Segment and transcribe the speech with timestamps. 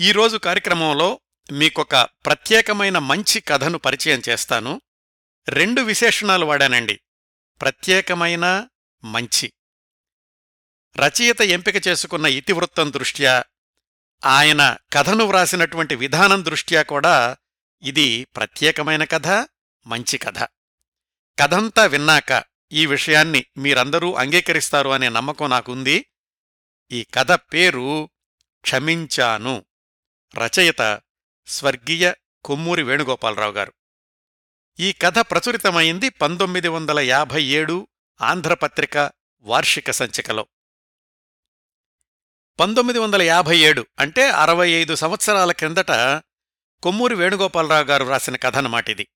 [0.00, 1.20] ఈరోజు కార్యక్రమంలో
[1.52, 4.80] మీకొక ప్రత్యేకమైన మంచి కథను పరిచయం చేస్తాను.
[5.48, 7.00] రెండు విశేషణాలు వాడానండి.
[7.60, 8.68] ప్రత్యేకమైన
[9.04, 9.52] మంచి.
[10.96, 13.44] రచయిత ఎంపిక చేసుకున్న ఇతివృత్తం దృష్ట్యా
[14.24, 17.36] ఆయన కథను వ్రాసినటువంటి విధానం దృష్ట్యా కూడా
[17.82, 19.28] ఇది ప్రత్యేకమైన కథ
[19.86, 20.38] మంచి కథ.
[21.40, 26.06] కథంతా విన్నాక ఈ విషయాన్ని మీరందరూ అంగీకరిస్తారు అనే నమ్మకం నాకుంది.
[26.92, 28.10] ఈ కథ పేరు
[28.60, 29.64] క్షమించాను.
[30.36, 31.00] రచయిత
[31.46, 32.12] స్వర్గీయ
[32.44, 33.72] కొమ్మూరి వేణుగోపాలరావు గారు.
[34.80, 37.88] ఈ కథ ప్రచురితమైంది పంతొమ్మిది వందల యాభై ఏడు
[38.22, 40.46] ఆంధ్రపత్రిక వార్షిక సంచికలో.
[42.60, 45.90] పంతొమ్మిది వందల యాభై ఏడు అంటే అరవై ఐదు సంవత్సరాల క్రిందట
[46.82, 49.08] కొమ్మూరి వేణుగోపాలరావు గారు రాసిన కథ అన్నమాటిది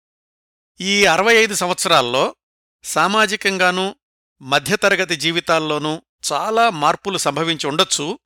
[0.81, 2.37] ఈ అరవై ఐదు సంవత్సరాల్లో
[2.85, 3.97] సామాజికంగానూ
[4.43, 6.03] మధ్యతరగతి జీవితాల్లోనూ
[6.33, 8.19] చాలా మార్పులు సంభవించి ఉండొచ్చు.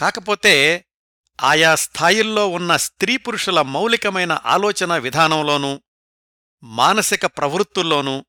[0.00, 0.84] కాకపోతే
[1.42, 5.82] ఆయా స్థాయిల్లో ఉన్న స్త్రీ పురుషుల మౌలికమైన ఆలోచన విధానంలోనూ
[6.62, 8.24] మానసిక ప్రవృత్తుల్లోనూ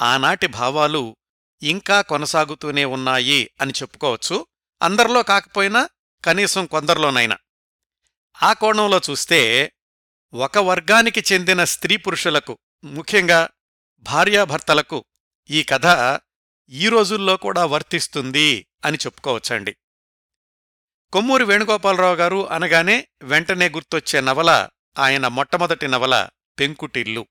[0.00, 1.16] ఆనాటి భావాలు
[1.62, 4.46] ఇంకా కొనసాగుతూనే ఉన్నాయి అని చెప్పుకోవచ్చు.
[4.82, 5.88] అందరిలో కాకపోయినా
[6.24, 7.38] కనీసం కొందరిలోనైనా.
[8.42, 9.72] ఆ కోణంలో చూస్తే
[10.34, 13.48] ఒక వర్గానికి చెందిన స్త్రీ పురుషులకు ముఖ్యంగా
[13.98, 15.04] భార్యాభర్తలకు
[15.50, 16.18] ఈ కథ
[16.70, 19.76] ఈ రోజుల్లో కూడా వర్తిస్తుంది అని చెప్పుకోవచ్చండి.
[21.12, 24.68] కొమ్మూరి వేణుగోపాలరావు గారు అనగానే వెంటనే గుర్తొచ్చే నవల
[24.98, 26.28] ఆయన మొట్టమొదటి నవల
[26.60, 27.26] పెంకుటిల్లు.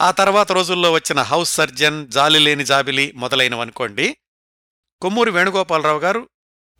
[0.00, 4.16] ఆ తర్వాత రోజుల్లో వచ్చిన హౌస్ సర్జన్ జాలిలేని జాబిలి మొదలైనవనుకోండి
[5.02, 6.28] కొమ్మూరి వేణుగోపాలరావు గారు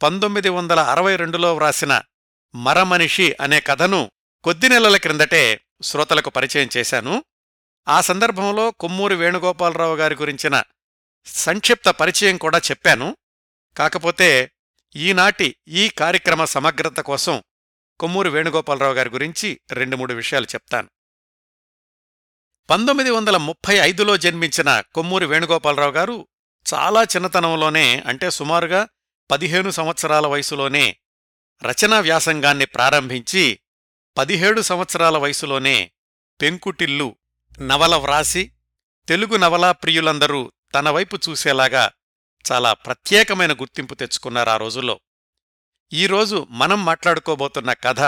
[0.03, 2.03] పంతొమ్మిది వందల అరవై రెండులో వ్రాసిన
[2.55, 4.11] మరమనిషి అనే కథను
[4.45, 7.25] కొద్ది నెలల క్రిందటే శ్రోతలకు పరిచయం చేశాను.
[7.89, 10.63] ఆ సందర్భంలో కొమ్మూరి వేణుగోపాలరావు గారి గురించిన
[11.27, 13.17] సంక్షిప్త పరిచయం కూడా చెప్పాను.
[13.77, 14.51] కాకపోతే
[14.97, 17.43] ఈనాటి ఈ కార్యక్రమ సమగ్రత కోసం
[18.01, 20.89] కొమ్మూరు వేణుగోపాలరావు గారి గురించి రెండు మూడు విషయాలు చెప్తాను.
[22.71, 26.29] పంతొమ్మిది వందల ముప్పై ఐదులో జన్మించిన కొమ్మూరి వేణుగోపాలరావు గారు
[26.75, 28.89] చాలా చిన్నతనంలోనే అంటే సుమారుగా
[29.31, 30.97] పదిహేను సంవత్సరాల వయసులోనే
[31.63, 33.61] రచనా వ్యాసంగాన్ని ప్రారంభించి
[34.19, 35.93] పదిహేడు సంవత్సరాల వయసులోనే
[36.41, 37.17] పెంకుటిల్లు
[37.61, 38.53] నవల వ్రాసి
[39.09, 41.93] తెలుగు నవలా ప్రియులందరూ తన వైపు చూసేలాగా
[42.51, 45.01] చాలా ప్రత్యేకమైన గుర్తింపు తెచ్చుకున్నారు ఆ రోజుల్లో.
[45.93, 48.01] ఈరోజు మనం మాట్లాడుకోబోతున్న కథ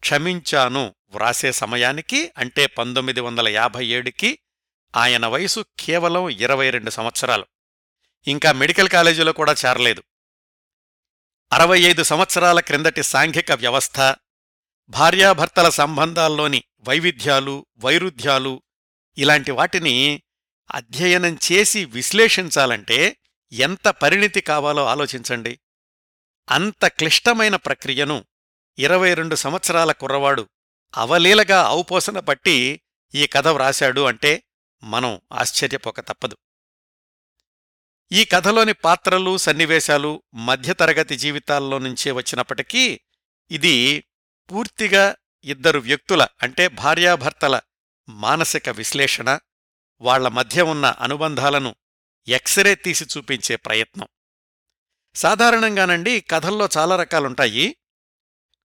[0.00, 4.38] క్షమించాను వ్రాసే సమయానికి అంటే పంతొమ్మిది వందల యాభై ఏడుకి
[4.96, 7.46] ఆయన వయసు కేవలం ఇరవై రెండు సంవత్సరాలు.
[8.26, 10.02] ఇంకా మెడికల్ కాలేజీలో కూడా చేరలేదు.
[11.52, 14.14] అరవై ఐదు సంవత్సరాల క్రిందటి సాంఘిక వ్యవస్థ
[14.88, 18.62] భార్యాభర్తల సంబంధాల్లోని వైవిధ్యాలు వైరుధ్యాలు
[19.18, 20.22] ఇలాంటి వాటిని
[20.74, 23.16] అధ్యయనం చేసి విశ్లేషించాలంటే
[23.52, 25.60] ఎంత పరిణితి కావాలో ఆలోచించండి.
[26.48, 28.24] అంత క్లిష్టమైన ప్రక్రియను
[28.78, 30.48] ఇరవై రెండు సంవత్సరాల కుర్రవాడు
[30.94, 32.80] అవలీలగా ఔపోసన పట్టి
[33.14, 34.42] ఈ కథ వ్రాశాడు అంటే
[34.84, 36.36] మనం ఆశ్చర్యపోక తప్పదు.
[38.12, 43.00] ఈ కథలోని పాత్రలు సన్నివేశాలు మధ్యతరగతి జీవితాల్లో నుంచే వచ్చినప్పటికీ
[43.50, 44.04] ఇది
[44.52, 47.60] పూర్తిగా ఇద్దరు వ్యక్తుల అంటే భార్యాభర్తల
[48.08, 49.38] మానసిక విశ్లేషణ
[50.00, 51.74] వాళ్ళ మధ్య ఉన్న అనుబంధాలను
[52.28, 54.06] ఎక్స్రే తీసి చూపించే ప్రయత్నం.
[55.14, 57.76] సాధారణంగానండి కథల్లో చాలా రకాలుంటాయి.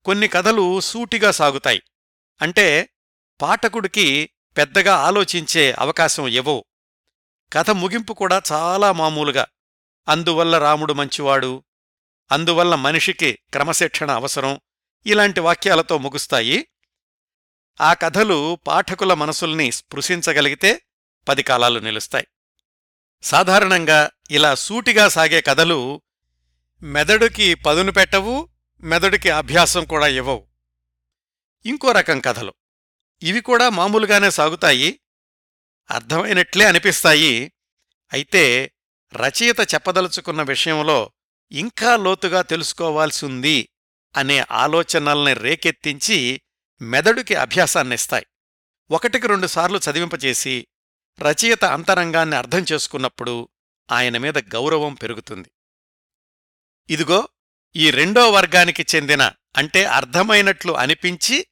[0.06, 1.82] కొన్ని కథలు సూటిగా సాగుతాయి.
[2.42, 2.90] అంటే
[3.42, 6.66] పాఠకుడికి పెద్దగా ఆలోచించే అవకాశం ఇవ్వవు
[7.54, 9.46] కథ ముగింపు కూడా చాలా మామూలుగా.
[10.08, 11.64] అందువల్ల రాముడు మంచివాడు
[12.32, 14.60] అందువల్ల మనిషికి క్రమశిక్షణ అవసరం
[15.06, 16.68] ఇలాంటి వాక్యాలతో ముగుస్తాయి.
[17.82, 20.82] ఆ కథలు పాఠకుల మనసుల్ని స్పృశించగలిగితే
[21.28, 22.28] పది కాలాలు నిలుస్తాయి.
[23.22, 26.02] సాధారణంగా ఇలా సూటిగా సాగే కథలు
[26.82, 28.50] మెదడుకి పదును పెట్టవు
[28.84, 30.48] మెదడుకి అభ్యాసం కూడా ఇవ్వవు.
[31.66, 32.54] ఇంకో రకం కథలు.
[33.24, 35.00] ఇవి కూడా మామూలుగానే సాగుతాయి
[35.92, 37.52] అర్థమైనట్లే అనిపిస్తాయి.
[38.14, 38.72] అయితే
[39.14, 41.12] రచయిత చెప్పదలుచుకున్న విషయంలో
[41.52, 43.70] ఇంకా లోతుగా తెలుసుకోవాల్సింది
[44.18, 46.42] అనే ఆలోచనల్ని రేకెత్తించి
[46.82, 48.26] మెదడుకి అభ్యాసాన్నిస్తాయి.
[48.92, 50.68] ఒకటికి రెండుసార్లు చదివింపచేసి
[51.20, 53.50] రచయిత అంతరంగాన్ని అర్థం చేసుకున్నప్పుడు
[53.92, 55.52] ఆయన మీద గౌరవం పెరుగుతుంది.
[56.90, 57.30] ఇదిగో
[57.76, 61.48] ఈ రెండో వర్గానికి చెందిన అంటే అర్థమైనట్లు అనిపించి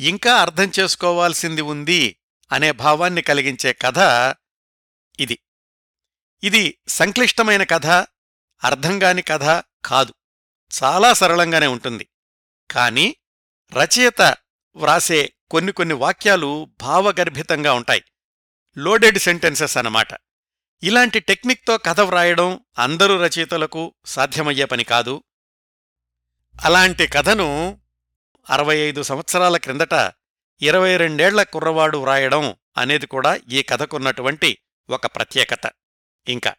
[0.00, 2.16] ఇంకా అర్థం చేసుకోవాల్సింది ఉంది
[2.52, 3.98] అనే భావాన్ని కలిగించే కథ
[5.20, 5.38] ఇది.
[6.42, 7.86] ఇది సంక్లిష్టమైన కథ
[8.64, 10.14] అర్థంగాని కథ కాదు.
[10.82, 12.08] చాలా సరళంగానే ఉంటుంది.
[12.70, 13.16] కాని
[13.72, 14.36] రచయిత
[14.76, 18.04] వ్రాసే కొన్ని కొన్ని వాక్యాలు భావగర్భితంగా ఉంటాయి.
[18.78, 20.08] లోడెడ్ సెంటెన్సెస్ అన్నమాట.
[20.82, 25.22] ఇలాంటి టెక్నిక్తో కథ వ్రాయడం అందరూ రచయితలకు సాధ్యమయ్యే పని కాదు.
[26.64, 27.80] అలాంటి కథను
[28.50, 30.12] అరవై ఐదు సంవత్సరాల క్రిందట
[30.62, 34.58] ఇరవై రెండేళ్ళ కుర్రవాడు వ్రాయడం అనేది కూడా ఈ కథకున్నటువంటి
[34.90, 35.70] ఒక ప్రత్యేకత.
[36.28, 36.54] ఇంకా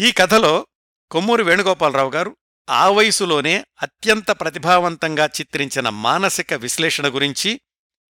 [0.00, 0.66] ఈ కథలో
[1.10, 2.36] కొమ్మూరి వేణుగోపాలరావు గారు
[2.70, 7.60] ఆ వయసులోనే అత్యంత ప్రతిభావంతంగా చిత్రించిన మానసిక విశ్లేషణ గురించి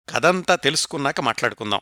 [0.08, 1.80] కథంతా తెలుసుకున్నాక మాట్లాడుకుందాం.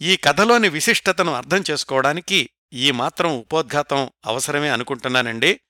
[0.00, 5.60] ఈ కథలోని విశిష్టతను అర్థం చేసుకోవడానికి ఈ మాత్రం ఉపోద్ఘాతం అవసరమే అనుకుంటున్నానండి.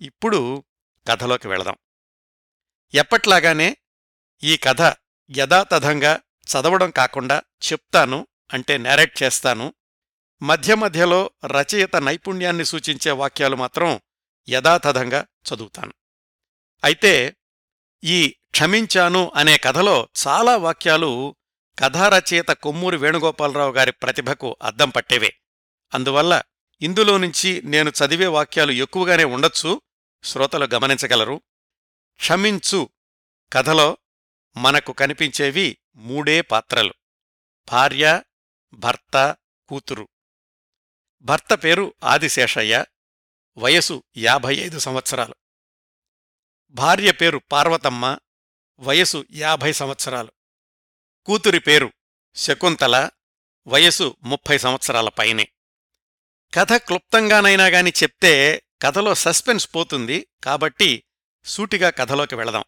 [0.00, 0.64] ఇప్పుడు
[1.08, 1.76] కథలోకి వెళదాం.
[2.94, 3.76] ఎప్పట్లాగానే
[4.42, 4.82] ఈ కథ
[5.36, 7.42] యథాతథంగా చదవడం కాకుండా
[7.72, 9.74] చెప్తాను అంటే నేరేట్ చేస్తాను.
[10.42, 14.00] మధ్య మధ్యలో రచయిత నైపుణ్యాన్ని సూచించే వాక్యాలు మాత్రం
[14.48, 15.92] యథాతథంగా చదువుతాను.
[16.84, 17.36] అయితే
[18.04, 21.36] ఈ క్షమించాను అనే కథలో చాలా వాక్యాలు
[21.78, 25.38] కథారచయిత కొమ్మూరి వేణుగోపాలరావు గారి ప్రతిభకు అద్దం పట్టేవే.
[25.94, 26.42] అందువల్ల
[26.80, 29.82] ఇందులో నుంచి నేను చదివే వాక్యాలు ఎక్కువగానే ఉండొచ్చు
[30.24, 31.42] శ్రోతలు గమనించగలరు.
[32.16, 32.88] క్షమించు
[33.52, 33.98] కథలో
[34.56, 36.94] మనకు కనిపించేవి మూడే పాత్రలు.
[37.72, 38.22] భార్య
[38.74, 39.36] భర్త
[39.68, 40.08] కూతురు.
[41.22, 42.84] భర్త పేరు ఆదిశేషయ్య
[43.58, 45.34] వయసు యాభై ఐదు సంవత్సరాలు.
[46.70, 48.18] భార్య పేరు పార్వతమ్మ
[48.78, 50.32] వయసు యాభై సంవత్సరాలు.
[51.26, 51.92] కూతురి పేరు
[52.34, 53.10] శకుంతల
[53.66, 55.48] వయసు ముప్పై సంవత్సరాల పైనే.
[56.54, 61.04] కథ క్లుప్తంగానైనా గాని చెప్తే కథలో సస్పెన్స్ పోతుంది కాబట్టి
[61.44, 62.64] సూటిగా కథలోకి వెళదాం.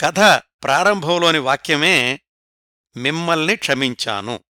[0.00, 0.18] కథ
[0.62, 2.20] ప్రారంభంలోని వాక్యమే
[2.96, 4.44] మిమ్మల్ని క్షమించాను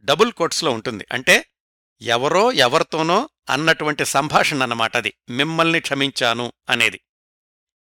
[0.00, 1.06] డబుల్ కోట్స్లో ఉంటుంది.
[1.12, 1.50] అంటే
[2.00, 7.00] ఎవరో ఎవరితోనో అన్నటువంటి సంభాషణ అన్నమాటది మిమ్మల్ని క్షమించాను అనేది.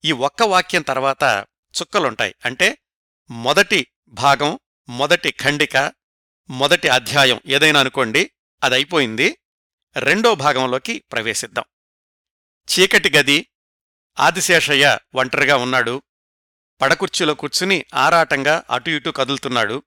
[0.04, 1.46] ఈ ఒక్క వాక్యం తర్వాత
[1.80, 2.34] చుక్కలుంటాయి.
[2.44, 2.78] అంటే
[3.30, 4.58] మొదటి భాగం
[4.88, 5.92] మొదటి ఖండిక
[6.50, 8.30] మొదటి అధ్యాయం ఏదైనా అనుకోండి
[8.64, 9.38] అదైపోయింది.
[9.98, 11.64] రెండో భాగంలోకి ప్రవేశిద్దాం.
[12.68, 13.48] చీకటి గది
[14.18, 16.02] ఆదిశేషయ్య ఒంటరిగా ఉన్నాడు.
[16.80, 19.82] పడకుర్చీలో కూర్చుని ఆరాటంగా అటు ఇటు కదులుతున్నాడు.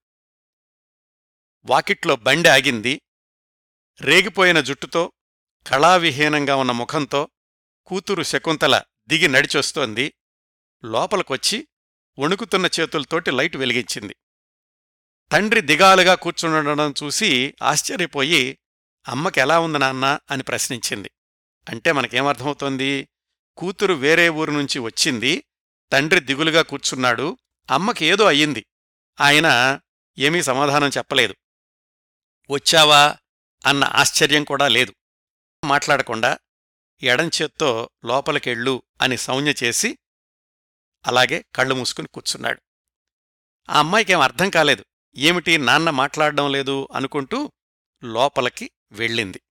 [1.66, 3.02] వాకిట్లో బండి ఆగింది.
[4.02, 5.12] రేగిపోయిన జుట్టుతో
[5.68, 7.30] కళావిహీనంగా ఉన్న ముఖంతో
[7.86, 10.14] కూతురు శకుంతల దిగి నడిచొస్తోంది.
[10.86, 11.68] లోపలికొచ్చి
[12.20, 14.16] వణుకుతున్న చేతులతోటి లైటు వెలిగించింది.
[15.32, 18.58] తండ్రి దిగాలుగా కూర్చుండడం చూసి ఆశ్చర్యపోయి
[19.08, 20.20] అమ్మకి ఎలా ఉంది నాన్న?
[20.32, 21.12] అని ప్రశ్నించింది.
[21.70, 23.10] అంటే మనకేమర్థమవుతోంది
[23.58, 25.44] కూతురు వేరే ఊరు నుంచి వచ్చింది
[25.92, 27.38] తండ్రి దిగులుగా కూర్చున్నాడు
[27.72, 28.66] అమ్మకి ఏదో అయ్యింది.
[29.22, 29.80] ఆయన
[30.18, 31.36] ఏమీ సమాధానం చెప్పలేదు.
[32.50, 33.16] వచ్చావా?
[33.66, 34.96] అన్న ఆశ్చర్యం కూడా లేదు.
[35.66, 36.38] మాట్లాడకుండా
[37.04, 39.98] ఎడంచేత్తో లోపలికెళ్ళు అని సౌజ్ఞ చేసి
[41.08, 42.62] అలాగే కళ్ళు మూసుకుని కూర్చున్నాడు.
[43.70, 44.86] ఆ అమ్మాయికేం అర్థం కాలేదు.
[45.16, 47.52] ఏమిటి నాన్న మాట్లాడడం లేదు అనుకుంటూ
[48.04, 49.42] లోపలికి వెళ్ళింది.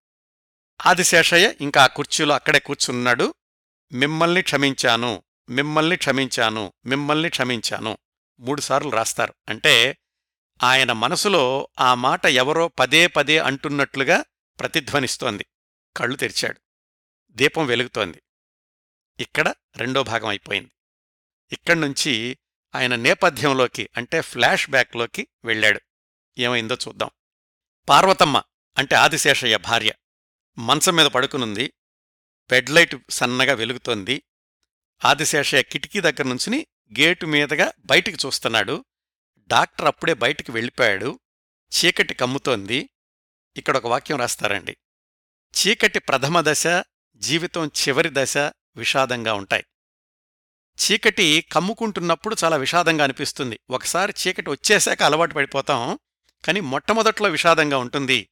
[0.86, 3.34] ఆదిశేషయ్య ఇంకా ఆ కుర్చీలో అక్కడే కూర్చున్నాడు.
[3.92, 7.98] మిమ్మల్ని క్షమించాను మిమ్మల్ని క్షమించాను మిమ్మల్ని క్షమించాను
[8.40, 9.34] మూడుసార్లు రాస్తారు.
[9.48, 9.98] అంటే
[10.62, 14.24] ఆయన మనసులో ఆ మాట ఎవరో పదే పదే అంటున్నట్లుగా
[14.60, 15.46] ప్రతిధ్వనిస్తోంది.
[15.96, 16.60] కళ్ళు తెరిచాడు.
[17.30, 18.22] దీపం వెలుగుతోంది.
[19.20, 20.70] ఇక్కడ రెండో భాగం అయిపోయింది.
[21.52, 22.38] ఇక్కడ్నుంచి
[22.74, 25.80] ఆయన నేపథ్యంలోకి అంటే ఫ్లాష్ బ్యాక్లోకి వెళ్ళాడు.
[26.38, 27.10] ఏమైందో చూద్దాం.
[27.88, 28.42] పార్వతమ్మ
[28.78, 29.92] అంటే ఆదిశేషయ్య భార్య
[30.58, 31.72] మంచం మీద పడుకునుంది.
[32.50, 34.22] బెడ్లైట్ సన్నగా వెలుగుతోంది.
[35.04, 36.66] ఆదిశేషయ్య కిటికీ దగ్గర నుంచుని
[37.00, 38.84] గేటు మీదగా బయటికి చూస్తున్నాడు.
[39.38, 41.20] డాక్టర్ అప్పుడే బయటికి వెళ్ళిపోయాడు.
[41.72, 42.90] చీకటి కమ్ముతోంది.
[43.56, 44.76] ఇక్కడ ఒక వాక్యం రాస్తారండి.
[45.56, 46.64] చీకటి ప్రథమ దశ
[47.16, 48.36] జీవితం చివరి దశ
[48.76, 49.64] విషాదంగా ఉంటాయి.
[50.80, 53.60] చీకటి కమ్ముకుంటున్నప్పుడు చాలా విషాదంగా అనిపిస్తుంది.
[53.70, 55.98] ఒకసారి చీకటి వచ్చేశాక అలవాటు పడిపోతాం.
[56.44, 58.28] కానీ మొట్టమొదట్లో విషాదంగా ఉంటుంది.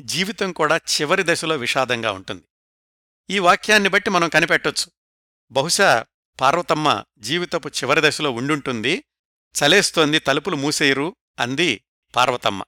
[0.00, 2.42] జీవితం కూడా చివరి దశలో విషాదంగా ఉంటుంది.
[3.30, 4.92] ఈ వాక్యాన్ని బట్టి మనం కనిపెట్టొచ్చు.
[5.50, 6.06] బహుశా
[6.40, 9.04] పార్వతమ్మ జీవితపు చివరి దశలో ఉండుంటుంది.
[9.54, 11.84] చలేస్తోంది తలుపులు మూసేయరు అంది
[12.16, 12.62] పార్వతమ్మ.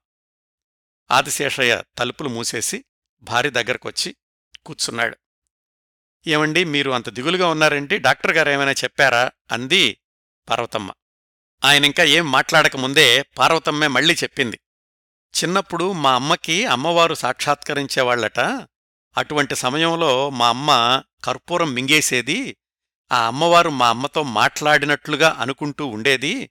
[1.10, 2.84] ఆదిశేషయ్య తలుపులు మూసేసి
[3.22, 4.16] భార్య దగ్గరకొచ్చి
[4.66, 5.16] కూర్చున్నాడు.
[6.26, 9.30] ఏమండి మీరు అంత దిగులుగా ఉన్నారంటే డాక్టర్ గారు ఏమైనా చెప్పారా?
[9.52, 9.98] అంది
[10.48, 10.92] పార్వతమ్మ.
[11.64, 14.60] ఆయనింకా ఏం మాట్లాడకముందే పార్వతమ్మే మళ్ళీ చెప్పింది.
[15.34, 18.40] చిన్నప్పుడు మా అమ్మకి అమ్మవారు సాక్షాత్కరించేవాళ్ళట
[19.16, 22.56] అటువంటి సమయంలో మా అమ్మ కర్పూరం మింగేసేది.
[23.12, 26.50] ఆ అమ్మవారు మా అమ్మతో మాట్లాడినట్లుగా అనుకుంటూ ఉండేది.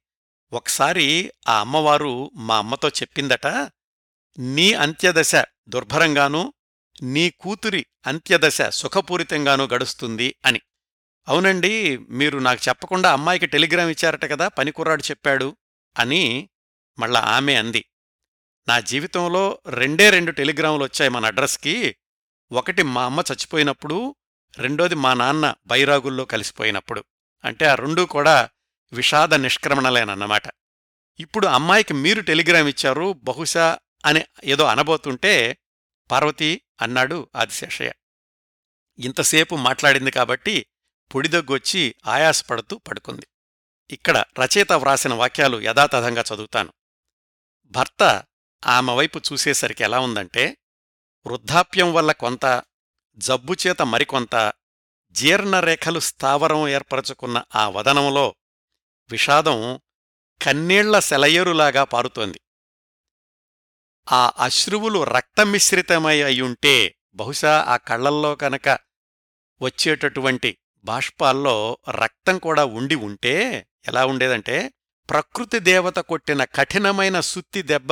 [0.53, 3.47] ఒకసారి ఆ అమ్మవారు మా అమ్మతో చెప్పిందట
[4.39, 5.35] నీ అంత్యదశ
[5.69, 6.53] దుర్భరంగానూ
[7.01, 10.61] నీ కూతురి అంత్యదశ సుఖపూరితంగానూ గడుస్తుంది అని.
[11.27, 15.57] అవునండి మీరు నాకు చెప్పకుండా అమ్మాయికి టెలిగ్రామ్ ఇచ్చారట కదా పనికుర్రాడు చెప్పాడు
[15.99, 16.49] అని
[16.99, 17.85] మళ్ళా ఆమె అంది.
[18.67, 21.95] నా జీవితంలో రెండే రెండు టెలిగ్రాములు వచ్చాయి మన అడ్రస్కి.
[22.51, 24.15] ఒకటి మా అమ్మ చచ్చిపోయినప్పుడు
[24.57, 27.03] రెండోది మా నాన్న బైరాగుల్లో కలిసిపోయినప్పుడు.
[27.45, 28.49] అంటే ఆ రెండూ కూడా
[28.93, 30.43] విషాద నిష్క్రమణలేనన్నమాట.
[31.19, 35.57] ఇప్పుడు అమ్మాయికి మీరు టెలిగ్రామ్ ఇచ్చారు బహుశా అని ఏదో అనబోతుంటే
[36.11, 37.91] పార్వతీ అన్నాడు ఆదిశేషయ్య.
[38.99, 40.65] ఇంతసేపు మాట్లాడింది కాబట్టి
[41.15, 43.27] పొడిదగ్గొచ్చి ఆయాసపడుతూ పడుకుంది.
[43.91, 46.73] ఇక్కడ రచయిత వ్రాసిన వాక్యాలు యథాతథంగా చదువుతాను.
[47.63, 48.23] భర్త
[48.67, 50.57] ఆమె వైపు చూసేసరికి ఎలా ఉందంటే
[51.27, 52.63] వృద్ధాప్యం వల్ల కొంత
[53.17, 54.53] జబ్బుచేత మరికొంత
[55.11, 58.35] జీర్ణరేఖలు స్థావరం ఏర్పరచుకున్న ఆ వదనంలో
[59.11, 59.81] విషాదం
[60.41, 62.41] కన్నీళ్ళ సెలయేరులాగా పారుతోంది.
[64.11, 66.75] ఆ అశ్రువులు రక్తమిశ్రితమై అయ్యుంటే
[67.15, 68.67] బహుశా ఆ కళ్ళల్లో కనుక
[69.61, 70.49] వచ్చేటటువంటి
[70.85, 71.55] బాష్పాల్లో
[71.95, 73.33] రక్తం కూడా ఉండి ఉంటే
[73.87, 74.57] ఎలా ఉండేదంటే
[75.09, 77.91] ప్రకృతి దేవత కొట్టిన కఠినమైన సుత్తి దెబ్బ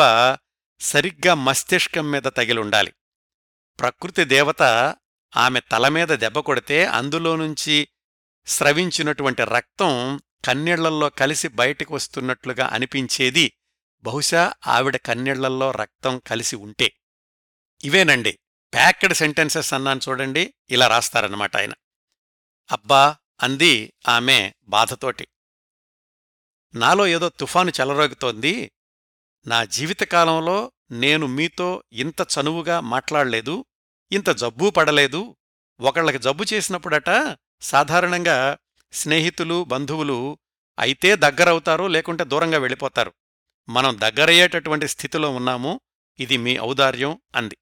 [0.81, 2.91] సరిగ్గా మస్తిష్కం మీద తగిలుండాలి
[3.79, 4.63] ప్రకృతి దేవత
[5.33, 7.75] ఆమె తల మీద దెబ్బ కొడితే అందులో నుంచి
[8.47, 9.91] స్రవించినటువంటి రక్తం
[10.45, 13.45] కన్నీళ్ళల్లో కలిసి బయటికి వస్తున్నట్లుగా అనిపించేది
[14.03, 16.93] బహుశా ఆవిడ కన్నీళ్ళల్లో రక్తం కలిసి ఉంటే.
[17.83, 18.39] ఇవేనండి
[18.73, 21.73] ప్యాక్డ్ సెంటెన్సెస్ అన్నాను చూడండి ఇలా రాస్తారన్నమాట ఆయన.
[22.71, 25.27] అబ్బా అంది ఆమె బాధతోటి.
[26.75, 28.71] నాలో ఏదో తుఫాను చెలరోగుతోంది
[29.47, 33.65] నా జీవితకాలంలో నేను మీతో ఇంత చనువుగా మాట్లాడలేదు
[34.11, 35.35] ఇంత జబ్బూ పడలేదు
[35.79, 38.57] ఒకళ్ళకి జబ్బు చేసినప్పుడట సాధారణంగా
[38.93, 40.37] స్నేహితులు బంధువులు
[40.79, 43.13] అయితే దగ్గరవుతారు లేకుంటే దూరంగా వెళ్ళిపోతారు.
[43.69, 45.81] మనం దగ్గరయ్యేటటువంటి స్థితిలో ఉన్నాము
[46.19, 47.57] ఇది మీ ఔదార్యం అంది.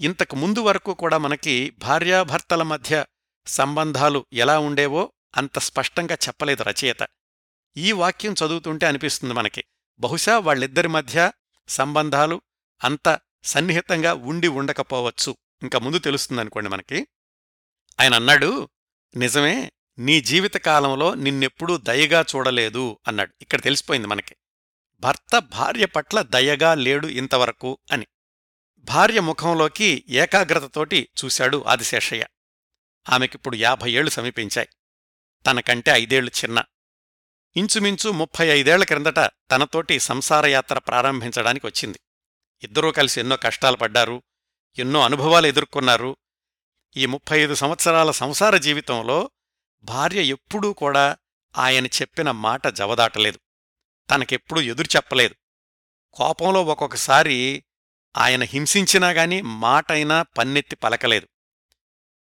[0.00, 3.06] ఇంతకు ముందు వరకు కూడా మనకి భార్యాభర్తల మధ్య
[3.46, 7.08] సంబంధాలు ఎలా ఉండేవో అంత స్పష్టంగా చెప్పలేదు రచయిత.
[7.76, 9.64] ఈ వాక్యం చదువుతుంటే అనిపిస్తుంది మనకి.
[10.00, 11.32] బహుశా వాళ్ళిద్దరి మధ్య
[11.68, 12.40] సంబంధాలు
[12.84, 15.36] అంత సన్నిహితంగా ఉండి ఉండకపోవచ్చు.
[15.62, 17.06] ఇంకా ముందు తెలుస్తుందనుకోండి మనకి.
[18.00, 18.68] ఆయన అన్నాడు
[19.16, 23.34] నిజమే నీ జీవితకాలంలో నిన్నెప్పుడూ దయగా చూడలేదు అన్నాడు.
[23.40, 24.36] ఇక్కడ తెలిసిపోయింది మనకి.
[25.02, 28.06] భర్త భార్య పట్ల దయగా లేడు ఇంతవరకు అని.
[28.78, 32.26] భార్య ముఖంలోకి ఏకాగ్రతతోటి చూశాడు ఆదిశేషయ్య.
[33.08, 34.68] ఆమెకిప్పుడు యాభై ఏళ్ళు సమీపించాయి.
[35.46, 36.64] తనకంటే ఐదేళ్ళు చిన్న.
[37.56, 39.18] ఇంచుమించు ముప్పై ఐదేళ్ళ క్రిందట
[39.50, 42.00] తనతోటి సంసారయాత్ర ప్రారంభించడానికి వచ్చింది.
[42.62, 44.22] ఇద్దరూ కలిసి ఎన్నో కష్టాలు పడ్డారు
[44.78, 46.16] ఎన్నో అనుభవాలు ఎదుర్కొన్నారు.
[46.96, 49.30] ఈ ముప్పై ఐదు సంవత్సరాల సంసార జీవితంలో
[49.82, 51.16] భార్య ఎప్పుడూ కూడా
[51.58, 53.38] ఆయన చెప్పిన మాట జవదాటలేదు.
[54.12, 55.34] తనకెప్పుడూ ఎదురు చెప్పలేదు.
[56.12, 57.64] కోపంలో ఒక్కొక్కసారి
[58.16, 61.28] ఆయన హింసించినా గాని మాటైనా పన్నెత్తి పలకలేదు.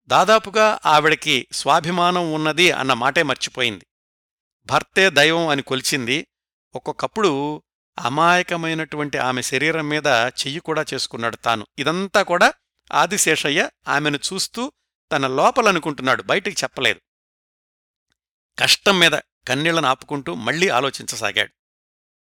[0.08, 3.88] దాదాపుగా ఆవిడకి స్వాభిమానం ఉన్నది అన్న మాటే మర్చిపోయింది.
[4.66, 6.28] భర్తే దైవం అని కొలిచింది.
[6.76, 7.64] ఒక్కొక్కప్పుడు
[8.00, 11.68] అమాయకమైనటువంటి ఆమె శరీరం మీద చెయ్యి కూడా చేసుకున్నాడు తాను.
[11.80, 12.54] ఇదంతా కూడా
[12.92, 14.72] ఆదిశేషయ్య ఆమెను చూస్తూ
[15.12, 17.02] తన లోపలనుకుంటున్నాడు బయటికి చెప్పలేదు.
[18.60, 19.12] కష్టం మీద
[19.48, 21.57] కన్నీళ్ళను ఆపుకుంటూ మళ్ళీ ఆలోచించసాగాడు.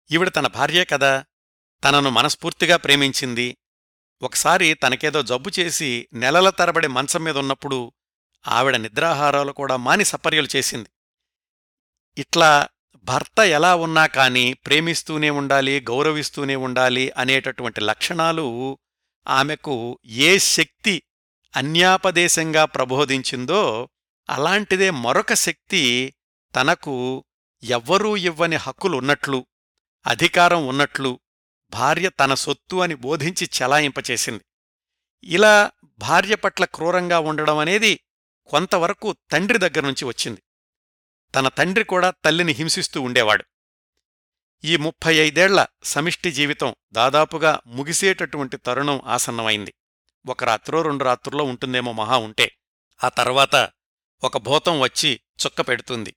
[0.09, 1.25] ఈవిడ తన భార్యే కదా.
[1.83, 3.57] తనను మనస్ఫూర్తిగా ప్రేమించింది.
[4.21, 7.93] ఒకసారి తనకేదో జబ్బు చేసి నెలల తరబడి మంచం మీద ఉన్నప్పుడు
[8.47, 10.89] ఆవిడ నిద్రాహారాలు కూడా మాని సపర్యలు చేసింది.
[12.17, 12.67] ఇట్లా
[13.05, 18.79] భర్త ఎలా ఉన్నా కాని ప్రేమిస్తూనే ఉండాలి గౌరవిస్తూనే ఉండాలి అనేటటువంటి లక్షణాలు
[19.27, 21.03] ఆమెకు ఏ శక్తి
[21.55, 23.89] అన్యాపదేశంగా ప్రబోధించిందో
[24.29, 26.13] అలాంటిదే మరొక శక్తి
[26.55, 27.25] తనకు
[27.63, 29.45] ఎవ్వరూ ఇవ్వని హక్కులున్నట్లు
[30.07, 31.19] అధికారం ఉన్నట్లు
[31.69, 34.45] భార్య తన సొత్తు అని బోధించి చెలాయింపచేసింది.
[35.23, 37.99] ఇలా భార్య పట్ల క్రూరంగా ఉండడం అనేది
[38.47, 40.41] కొంతవరకు తండ్రి దగ్గర్నుంచి వచ్చింది.
[41.35, 43.43] తన తండ్రి కూడా తల్లిని హింసిస్తూ ఉండేవాడు.
[44.63, 49.73] ఈ ముప్పై ఐదేళ్ళ సమిష్టి జీవితం దాదాపుగా ముగిసేటటువంటి తరుణం ఆసన్నమైంది.
[50.25, 52.57] ఒక రాత్రో రెండు రాత్రుల్లో ఉంటుందేమో మహా ఉంటే.
[53.03, 53.69] ఆ తర్వాత
[54.23, 56.15] ఒక భూతం వచ్చి చుక్క పెడుతుంది.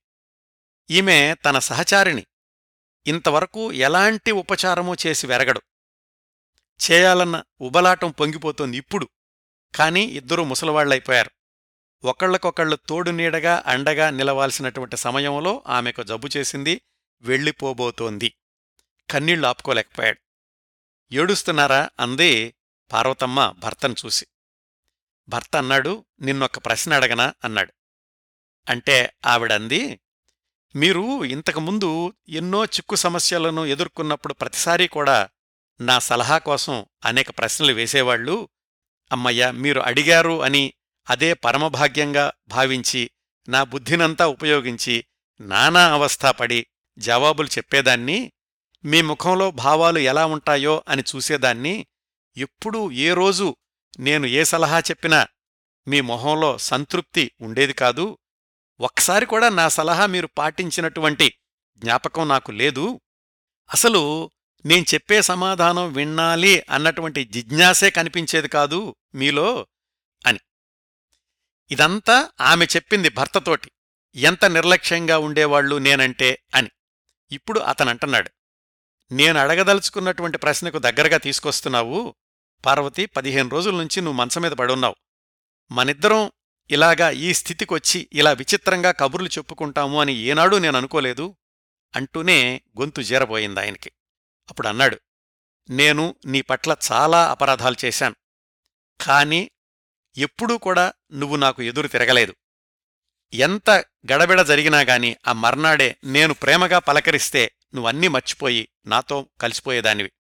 [0.91, 2.26] ఈమె తన సహచారిణి
[3.06, 5.62] ఇంతవరకు ఎలాంటి ఉపచారమూ చేసి వెరగడు.
[6.90, 9.08] చేయాలన్న ఉబలాటం పొంగిపోతోంది ఇప్పుడు.
[9.75, 11.30] కాని ఇద్దరూ ముసలివాళ్ళైపోయారు
[12.04, 16.80] ఒకళ్ళకొకళ్ళు తోడు నీడగా అండగా నిలవాల్సినటువంటి సమయంలో ఆమెకు జబ్బు చేసింది
[17.23, 18.34] వెళ్ళిపోబోతోంది.
[19.11, 20.18] కన్నీళ్ళు ఆపుకోలేకపోయాడు.
[21.14, 21.90] ఏడుస్తున్నారా?
[22.00, 22.54] అంది
[22.92, 24.26] పార్వతమ్మ భర్తను చూసి.
[25.28, 27.34] భర్త అన్నాడు నిన్నొక్క ప్రశ్న అడగనా?
[27.44, 27.73] అన్నాడు.
[28.68, 30.00] అంటే ఆవిడంది
[30.76, 35.28] మీరు ఇంతకుముందు ఎన్నో చిక్కు సమస్యలను ఎదుర్కొన్నప్పుడు ప్రతిసారీ కూడా
[35.81, 38.49] నా సలహా కోసం అనేక ప్రశ్నలు వేసేవాళ్ళు
[39.12, 40.73] అమ్మయ్య మీరు అడిగారు అని
[41.11, 43.11] అదే పరమభాగ్యంగా భావించి
[43.49, 45.04] నా బుద్ధినంతా ఉపయోగించి
[45.40, 46.66] నానా అవస్థాపడి
[46.99, 48.33] జవాబులు చెప్పేదాన్ని
[48.85, 51.87] మీ ముఖంలో భావాలు ఎలా ఉంటాయో అని చూసేదాన్ని.
[52.37, 53.57] ఎప్పుడూ ఏ రోజు
[53.99, 55.26] నేను ఏ సలహా చెప్పినా
[55.88, 58.19] మీ మొహంలో సంతృప్తి ఉండేది కాదు.
[58.81, 61.35] ఒక్కసారి కూడా నా సలహా మీరు పాటించినటువంటి
[61.76, 63.00] జ్ఞాపకం నాకు లేదు.
[63.73, 64.31] అసలు
[64.66, 69.66] నేను చెప్పే సమాధానం విన్నాలి అన్నటువంటి జిజ్ఞాసే కనిపించేది కాదు మీలో
[70.26, 70.38] అని.
[71.71, 73.71] ఇదంతా ఆమె చెప్పింది భర్తతోటి.
[74.14, 76.71] ఎంత నిర్లక్ష్యంగా ఉండేవాళ్ళు నేనంటే అని.
[77.33, 78.31] ఇప్పుడు అతనంటున్నాడు.
[79.12, 82.14] నేను అడగదలుచుకున్నటువంటి ప్రశ్నకు దగ్గరగా తీసుకొస్తున్నావు.
[82.64, 84.97] పార్వతి పదిహేను రోజుల నుంచి నువ్వు మంచం మీద పడున్నావు.
[85.71, 86.33] మనిద్దరం
[86.71, 91.37] ఇలాగా ఈ స్థితికొచ్చి ఇలా విచిత్రంగా కబుర్లు చెప్పుకుంటాము అని ఏనాడూ నేను అనుకోలేదు
[91.97, 93.92] అంటూనే గొంతు జీరబోయింది ఆయనకి.
[94.50, 95.00] అప్పుడు అన్నాడు
[95.71, 98.16] నేను నీ పట్ల చాలా అపరాధాలు చేశాను.
[99.00, 99.50] కాని
[100.16, 102.35] ఎప్పుడూ కూడా నువ్వు నాకు ఎదురు తిరగలేదు.
[103.35, 103.71] ఎంత
[104.12, 110.12] గడబిడ జరిగినా గాని ఆ మర్నాడే నేను ప్రేమగా పలకరిస్తే నువ్వన్నీ మర్చిపోయి నాతో కలిసిపోయేదానివి.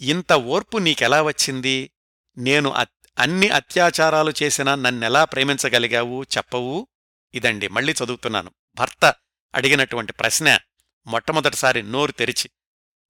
[0.00, 1.90] ఇంత ఓర్పు నీకెలా వచ్చింది?
[2.38, 2.70] నేను
[3.18, 6.88] అన్ని అత్యాచారాలు చేసినా నన్నెలా ప్రేమించగలిగావు చెప్పవు?
[7.34, 8.50] ఇదండి మళ్ళీ చదువుతున్నాను.
[8.74, 9.14] భర్త
[9.54, 10.58] అడిగినటువంటి ప్రశ్న
[11.06, 12.50] మొట్టమొదటిసారి నోరు తెరిచి.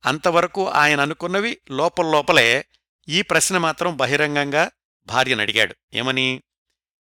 [0.05, 2.65] అంతవరకు ఆయన అనుకున్నవి లోపల లోపలే.
[3.09, 4.71] ఈ ప్రశ్న మాత్రం బహిరంగంగా
[5.07, 5.77] భార్యను అడిగాడు.
[5.95, 6.43] ఏమని?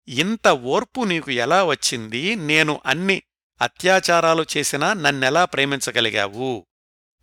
[0.09, 2.35] ఇంత ఓర్పు నీకు ఎలా వచ్చింది?
[2.35, 3.23] నేను అన్ని
[3.61, 6.67] అత్యాచారాలు చేసినా నన్నెలా ప్రేమించగలిగావు?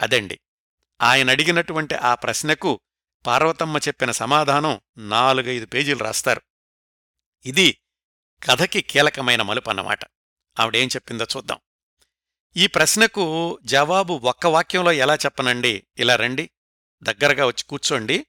[0.01, 0.39] అదండి.
[1.01, 2.79] ఆయన అడిగినటువంటి ఆ ప్రశ్నకు
[3.25, 6.41] పార్వతమ్మ చెప్పిన సమాధానం నాలుగైదు పేజీలు రాస్తారు.
[7.45, 7.79] ఇది
[8.43, 9.99] కథకి కీలకమైన మలుపు అన్నమాట
[10.59, 11.59] ఆవిడేం చెప్పిందో చూద్దాం.
[12.57, 15.87] ఈ ప్రశ్నకు జవాబు ఒక్క వాక్యంలో ఎలా చెప్పనండి?
[15.97, 16.49] ఇలా రండి
[17.03, 18.25] దగ్గరగా వచ్చి కూర్చోండి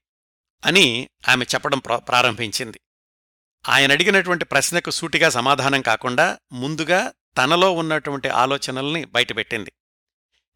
[0.65, 2.81] అని ఆమె చెప్పడం ప్రారంభించింది.
[3.69, 9.71] ఆయన అడిగినటువంటి ప్రశ్నకు సూటిగా సమాధానం కాకుండా ముందుగా తనలో ఉన్నటువంటి ఆలోచనల్ని బయటపెట్టింది.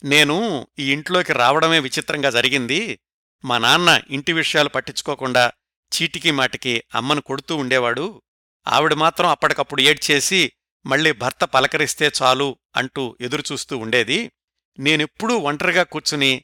[0.04, 3.00] నేను ఈ ఇంట్లోకి రావడమే విచిత్రంగా జరిగింది
[3.46, 5.52] మా నాన్న ఇంటి విషయాలు పట్టించుకోకుండా
[5.96, 8.22] చీటికి మాటికి అమ్మను కొడుతూ ఉండేవాడు.
[8.68, 10.52] ఆవిడ మాత్రం అప్పటికప్పుడు ఏడ్చేసి
[10.86, 14.32] మళ్ళీ భర్త పలకరిస్తే చాలు అంటూ ఎదురుచూస్తూ ఉండేది.
[14.80, 16.44] నేనెప్పుడూ ఒంటరిగా కూర్చుని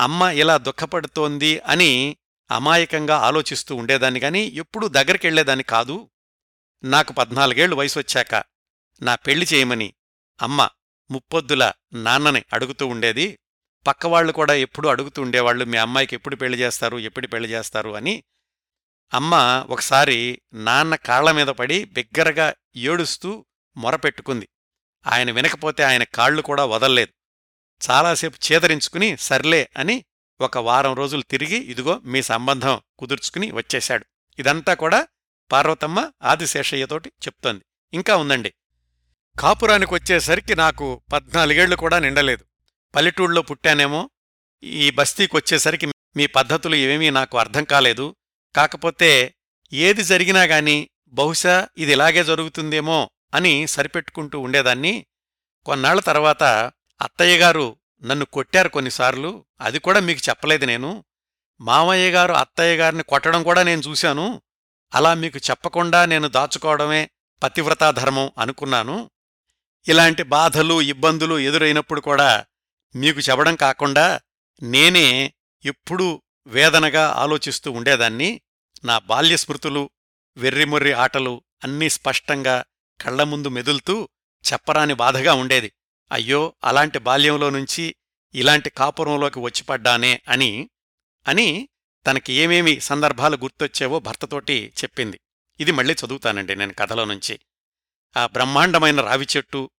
[0.00, 2.16] అమ్మ ఇలా దుఃఖపడుతోంది అని
[2.50, 6.10] అమాయకంగా ఆలోచిస్తూ ఉండేదాన్ని గాని ఎప్పుడూ దగ్గరికెళ్ళేదాన్ని కాదు.
[6.84, 8.44] నాకు పద్నాలుగేళ్ళు వయసొచ్చాక
[9.02, 9.94] నా పెళ్ళి చేయమని
[10.42, 10.68] అమ్మ
[11.10, 13.38] ముప్పొద్దుల నాన్నని అడుగుతూ ఉండేది.
[13.86, 16.98] పక్కవాళ్ళు కూడా ఎప్పుడూ అడుగుతూ ఉండేవాళ్ళు మీ అమ్మాయికి ఎప్పుడు పెళ్ళి చేస్తారు?
[16.98, 17.90] ఎప్పుడు పెళ్ళి చేస్తారు?
[17.90, 18.24] అని.
[19.14, 24.48] అమ్మ ఒకసారి నాన్న కాళ్ళ మీద పడి బిగ్గరగా ఏడుస్తూ మొరపెట్టుకుంది
[25.06, 27.12] ఆయన వినకపోతే ఆయన కాళ్ళు కూడా వదల్లేదు.
[27.90, 30.04] చాలాసేపు చేదరించుకుని సర్లే అని
[30.40, 34.06] ఒక వారం రోజులు తిరిగి ఇదిగో మీ సంబంధం కుదుర్చుకుని వచ్చేశాడు.
[34.38, 35.08] ఇదంతా కూడా
[35.52, 37.64] పార్వతమ్మ ఆదిశేషయ్యతోటి చెప్తోంది.
[37.92, 38.54] ఇంకా ఉందండి.
[39.38, 42.44] కాపురానికి వచ్చేసరికి నాకు పద్నాలుగేళ్ళు కూడా నిండలేదు.
[42.94, 44.10] పల్లెటూళ్ళలో పుట్టానేమో
[44.62, 48.16] ఈ బస్తీకి వచ్చేసరికి మీ పద్ధతులు ఏమీ నాకు అర్థం కాలేదు.
[48.56, 49.34] కాకపోతే
[49.72, 55.06] ఏది జరిగినా గాని బహుశా ఇది ఇలాగే జరుగుతుందేమో అని సరిపెట్టుకుంటూ ఉండేదాన్ని.
[55.64, 56.42] కొన్నాళ్ళ తర్వాత
[57.02, 59.44] అత్తయ్యగారు నన్ను కొట్టారు కొన్నిసార్లు.
[59.60, 61.04] అది కూడా మీకు చెప్పలేదు నేను.
[61.60, 64.42] మామయ్య గారు అత్తయ్య గారిని కొట్టడం కూడా నేను చూశాను.
[64.94, 67.10] అలా మీకు చెప్పకుండా నేను దాచుకోవడమే
[67.42, 69.10] పతివ్రతా ధర్మం అనుకున్నాను.
[69.88, 72.44] ఇలాంటి బాధలు ఇబ్బందులు ఎదురైనప్పుడు కూడా
[72.96, 74.20] మీకు చెప్పడం కాకుండా
[74.62, 78.40] నేనే ఎప్పుడూ వేదనగా ఆలోచిస్తూ ఉండేదాన్ని.
[78.84, 79.90] నా బాల్య స్మృతులు
[80.36, 82.64] వెర్రిమొర్రి ఆటలు అన్నీ స్పష్టంగా
[83.00, 84.08] కళ్ళ ముందు మెదులుతూ
[84.52, 85.72] చెప్పరాని బాధగా ఉండేది.
[86.12, 87.94] అయ్యో అలాంటి బాల్యంలో నుంచి
[88.34, 90.70] ఇలాంటి కాపురంలోకి వచ్చిపడ్డానే అని
[91.28, 91.68] అని
[92.06, 95.20] తనకి ఏమేమి సందర్భాలు గుర్తొచ్చేవో భర్తతోటి చెప్పింది.
[95.60, 97.40] ఇది మళ్ళీ చదువుతానండి నేను కథలో నుంచి.
[98.16, 99.70] ఆ బ్రహ్మాండమైన రావి చెట్టు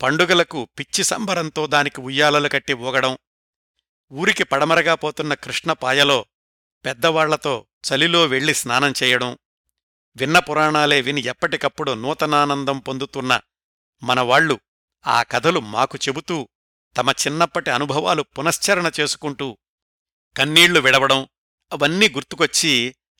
[0.00, 3.12] పండుగలకు పిచ్చి సంబరంతో దానికి ఉయ్యాలలు కట్టి ఊగడం
[4.12, 6.18] ఊరికి పడమరగా పోతున్న కృష్ణపాయలో
[6.84, 7.54] పెద్దవాళ్ళతో
[7.88, 9.30] చలిలో వెళ్ళి స్నానం చేయడం
[10.16, 13.32] విన్న పురాణాలే విని ఎప్పటికప్పుడు నూతనానందం పొందుతున్న
[14.02, 14.56] మనవాళ్ళు
[15.04, 16.36] ఆ కథలు మాకు చెబుతూ
[16.96, 19.48] తమ చిన్నప్పటి అనుభవాలు పునశ్చరణ చేసుకుంటూ
[20.36, 21.20] కన్నీళ్ళు విడవడం
[21.72, 22.72] అవన్నీ గుర్తుకొచ్చి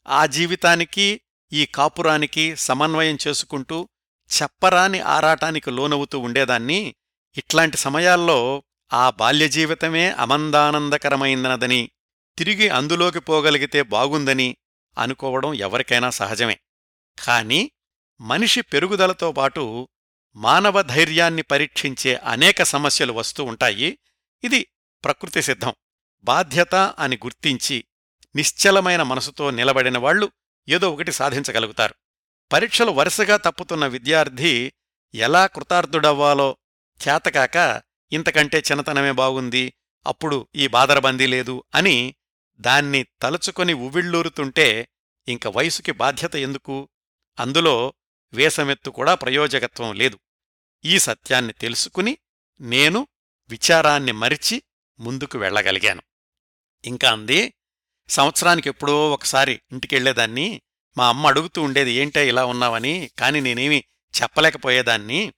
[0.07, 1.07] ఆ జీవితానికి
[1.53, 3.79] ఈ కాపురానికి సమన్వయం చేసుకుంటూ
[4.43, 6.95] చెప్పరాని ఆరాటానికి లోనవుతూ ఉండేదాన్ని.
[7.37, 11.91] ఇట్లాంటి సమయాల్లో ఆ బాల్యజీవితమే అమందానందకరమైనదని
[12.39, 14.57] తిరిగి అందులోకి పోగలిగితే బాగుందని
[14.99, 16.61] అనుకోవడం ఎవరికైనా సహజమే.
[17.25, 17.71] కాని
[18.21, 19.89] మనిషి పెరుగుదలతో పాటు
[20.37, 23.99] మానవ ధైర్యాన్ని పరీక్షించే అనేక సమస్యలు వస్తూ ఉంటాయి.
[24.45, 24.67] ఇది
[25.05, 25.75] ప్రకృతి సిద్ధం.
[26.25, 27.85] బాధ్యత అని గుర్తించి
[28.37, 30.33] నిశ్చలమైన మనసుతో నిలబడిన వాళ్ళు
[30.69, 31.95] ఏదో ఒకటి సాధించగలుగుతారు.
[32.55, 34.73] పరీక్షలు వరుసగా తప్పుతున్న విద్యార్థి
[35.15, 36.57] ఎలా కృతార్థుడవ్వాలో
[37.09, 39.73] చేతకాక ఇంతకంటే చిన్నతనమే బాగుంది
[40.07, 42.15] అప్పుడు ఈ బాదరబందీ లేదు అని
[42.57, 44.89] దాన్ని తలుచుకొని ఉవిళ్ళూరుతుంటే
[45.29, 46.89] ఇంక వయసుకి బాధ్యత ఎందుకు?
[47.41, 47.95] అందులో
[48.33, 50.19] వేసమెత్తు కూడా ప్రయోజకత్వం లేదు.
[50.85, 52.19] ఈ సత్యాన్ని తెలుసుకుని
[52.61, 53.09] నేను
[53.49, 54.63] విచారాన్ని మరిచి
[55.01, 56.03] ముందుకు వెళ్ళగలిగాను.
[56.85, 57.55] ఇంకా అంది
[58.09, 60.63] సంవత్సరానికి ఎప్పుడో ఒకసారి ఇంటికెళ్ళేదాన్ని
[60.97, 63.11] మా అమ్మ అడుగుతూ ఉండేది ఏంటే ఇలా ఉన్నావని?
[63.19, 63.85] కాని నేనేమి
[64.23, 65.33] చెప్పలేకపోయేదాన్ని.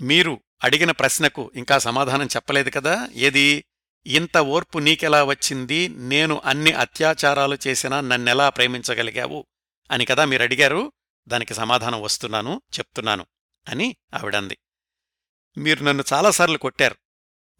[0.00, 3.08] మీరు అడిగిన ప్రశ్నకు ఇంకా సమాధానం చెప్పలేదు కదా?
[3.14, 3.64] ఏది?
[4.06, 5.88] ఇంత ఓర్పు నీకెలా వచ్చింది?
[5.88, 9.46] నేను అన్ని అత్యాచారాలు చేసినా నన్నెలా ప్రేమించగలిగావు?
[9.90, 10.92] అని కదా మీరు అడిగారు.
[11.28, 13.26] దానికి సమాధానం వస్తున్నాను చెప్తున్నాను
[13.68, 14.58] అని ఆవిడంది.
[15.56, 16.96] మీరు నన్ను చాలాసార్లు కొట్టారు.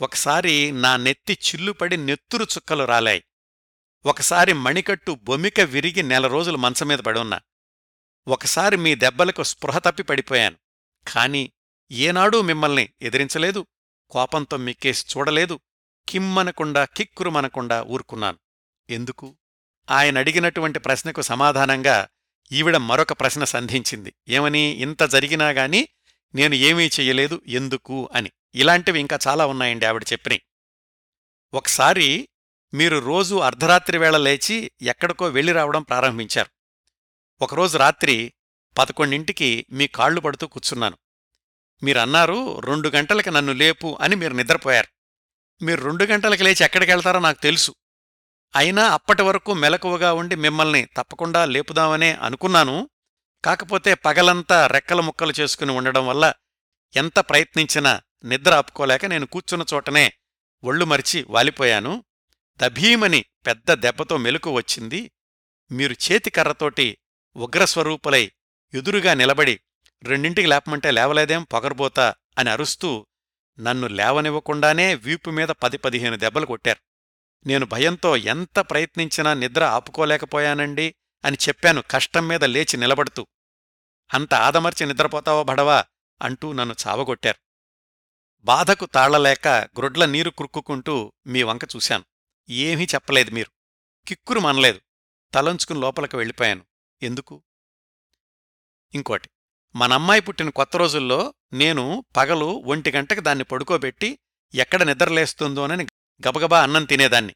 [0.00, 3.24] ఒకసారి నా నెత్తి చిల్లుపడి నెత్తురు చుక్కలు రాలాయి.
[4.06, 7.40] ఒకసారి మణికట్టు బొమిక విరిగి నెల రోజులు మంచమీద పడున్నా
[8.28, 10.56] ఒకసారి మీ దెబ్బలకు స్పృహ తప్పి పడిపోయాను.
[11.08, 11.52] కాని
[11.90, 13.66] ఏనాడూ మిమ్మల్ని ఎదిరించలేదు.
[14.10, 15.60] కోపంతో మిక్కేసి చూడలేదు.
[16.08, 18.38] కిమ్మనకుండా కిక్కురుమనకుండా ఊరుకున్నాను.
[18.90, 19.36] ఎందుకు?
[19.90, 22.08] ఆయన అడిగినటువంటి ప్రశ్నకు సమాధానంగా
[22.52, 24.14] ఈవిడ మరొక ప్రశ్న సంధించింది.
[24.28, 24.60] ఏమని?
[24.60, 25.88] ఇంత జరిగినా గాని
[26.34, 27.42] నేను ఏమీ చెయ్యలేదు.
[27.46, 28.10] ఎందుకు?
[28.14, 28.30] అని.
[28.54, 30.42] ఇలాంటివి ఇంకా చాలా ఉన్నాయండి ఆవిడ చెప్పినాయి.
[31.54, 32.28] ఒకసారి
[32.74, 36.50] మీరు రోజూ అర్ధరాత్రి వేళ లేచి ఎక్కడికో వెళ్ళి రావడం ప్రారంభించారు.
[37.44, 38.32] ఒకరోజు రాత్రి
[38.78, 40.98] పదకొండింటికి మీ కాళ్ళు పడుతూ కూర్చున్నాను.
[41.82, 44.88] మీరన్నారు రెండు గంటలకి నన్ను లేపు అని మీరు నిద్రపోయారు.
[45.64, 47.74] మీరు రెండు గంటలకి లేచి ఎక్కడికెళ్తారో నాకు తెలుసు.
[48.56, 52.90] అయినా అప్పటి వరకు మెలకువగా ఉండి మిమ్మల్ని తప్పకుండా లేపుదామనే అనుకున్నాను.
[53.44, 56.32] కాకపోతే పగలంతా రెక్కల ముక్కలు చేసుకుని ఉండడం వల్ల
[56.96, 60.12] ఎంత ప్రయత్నించినా నిద్ర ఆపుకోలేక నేను కూర్చున్న చోటనే
[60.64, 62.04] ఒళ్ళు మరిచి వాలిపోయాను.
[62.56, 65.12] దభీమని పెద్ద దెబ్బతో మెలకు వచ్చింది.
[65.70, 66.98] మీరు చేతికర్రతోటి
[67.36, 68.32] ఉగ్రస్వరూపులై
[68.74, 69.60] ఎదురుగా నిలబడి
[70.02, 73.06] రెండింటికి లేపమంటే లేవలేదేం పొగరబోతా అని అరుస్తూ
[73.60, 76.80] నన్ను లేవనివ్వకుండానే వీపు మీద పది పదిహేను దెబ్బలు కొట్టారు.
[77.46, 83.26] నేను భయంతో ఎంత ప్రయత్నించినా నిద్ర ఆపుకోలేకపోయానండి అని చెప్పాను కష్టం మీద లేచి నిలబడుతూ.
[84.14, 85.84] అంత ఆదమర్చి నిద్రపోతావో బడవా
[86.22, 87.38] అంటూ నన్ను చావగొట్టారు.
[88.40, 92.04] బాధకు తాళలేక గ్రొడ్ల నీరు క్రుక్కుకుంటూ మీ వంక చూశాను.
[92.48, 93.50] ఏమీ చెప్పలేదు మీరు.
[94.08, 94.80] కిక్కురు మనలేదు.
[95.34, 96.64] తలంచుకుని లోపలికి వెళ్ళిపోయాను.
[97.02, 97.42] ఎందుకు?
[98.94, 99.28] ఇంకోటి
[99.74, 104.18] మనమ్మాయి పుట్టిన కొత్త రోజుల్లో నేను పగలు ఒంటి గంటకి దాన్ని పడుకోబెట్టి
[104.54, 105.86] ఎక్కడ నిద్రలేస్తుందోనని
[106.28, 107.34] గబగబా అన్నం తినేదాన్ని.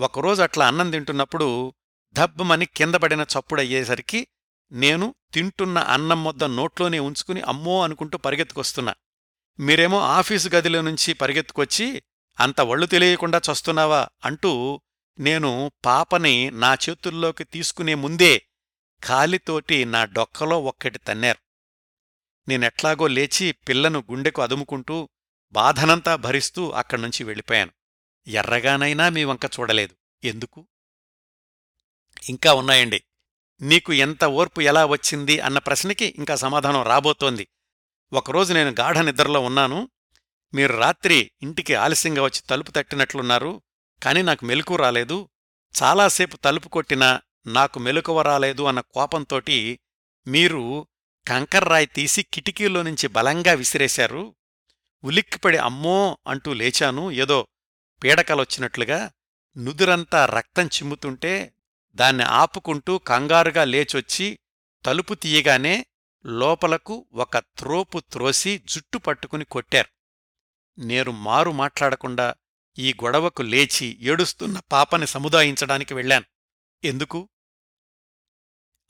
[0.00, 1.74] ఒకరోజు అట్లా అన్నం తింటున్నప్పుడు
[2.12, 4.28] దబ్బమని కిందపడిన చప్పుడయ్యేసరికి
[4.72, 8.94] నేను తింటున్న అన్నం మొద్ద నోట్లోనే ఉంచుకుని అమ్మో అనుకుంటూ పరిగెత్తుకొస్తున్నా.
[9.60, 12.02] మీరేమో ఆఫీసు గదిలో నుంచి పరిగెత్తుకొచ్చి
[12.40, 14.80] అంత ఒళ్ళు తెలియకుండా చస్తున్నావా అంటూ
[15.18, 18.46] నేను పాపని నా చేతుల్లోకి తీసుకునే ముందే
[19.04, 21.38] కాలితోటి నా డొక్కలో ఒక్కటి తన్నారు.
[22.48, 25.08] నేనెట్లాగో లేచి పిల్లను గుండెకు అదుముకుంటూ
[25.52, 27.70] బాధనంతా భరిస్తూ అక్కడ్నుంచి వెళ్ళిపోయాను.
[28.26, 29.96] ఎర్రగానైనా మీ వంక చూడలేదు.
[30.26, 30.66] ఎందుకు?
[32.28, 33.02] ఇంకా ఉన్నాయండి.
[33.60, 37.48] నీకు ఎంత ఓర్పు ఎలా వచ్చింది అన్న ప్రశ్నకి ఇంకా సమాధానం రాబోతోంది.
[38.12, 39.90] ఒకరోజు నేను గాఢ నిద్రలో ఉన్నాను.
[40.54, 43.62] మీరు రాత్రి ఇంటికి ఆలస్యంగా వచ్చి తలుపు తట్టినట్లున్నారు
[44.02, 45.28] కాని నాకు మెలకు రాలేదు.
[45.82, 49.80] చాలాసేపు తలుపు కొట్టినా నాకు మెలకువ రాలేదు అన్న కోపంతోటి
[50.26, 50.86] మీరు
[51.28, 54.34] కంకర్రాయి తీసి కిటికీలో నుంచి బలంగా విసిరేశారు.
[55.04, 57.10] ఉలిక్కిపడి అమ్మో అంటూ లేచాను.
[57.10, 57.46] ఏదో
[58.02, 59.10] పీడకలొచ్చినట్లుగా
[59.58, 61.52] నుదురంతా రక్తం చిమ్ముతుంటే
[61.94, 64.38] దాన్ని ఆపుకుంటూ కంగారుగా లేచొచ్చి
[64.84, 65.86] తలుపు తీయగానే
[66.26, 69.97] లోపలకు ఒక త్రోపు త్రోసి జుట్టు పట్టుకుని కొట్టారు.
[70.78, 72.34] నేను మారు మాట్లాడకుండా
[72.78, 76.24] ఈ గొడవకు లేచి ఏడుస్తున్న పాపని సముదాయించడానికి వెళ్ళాను.
[76.84, 77.28] ఎందుకు?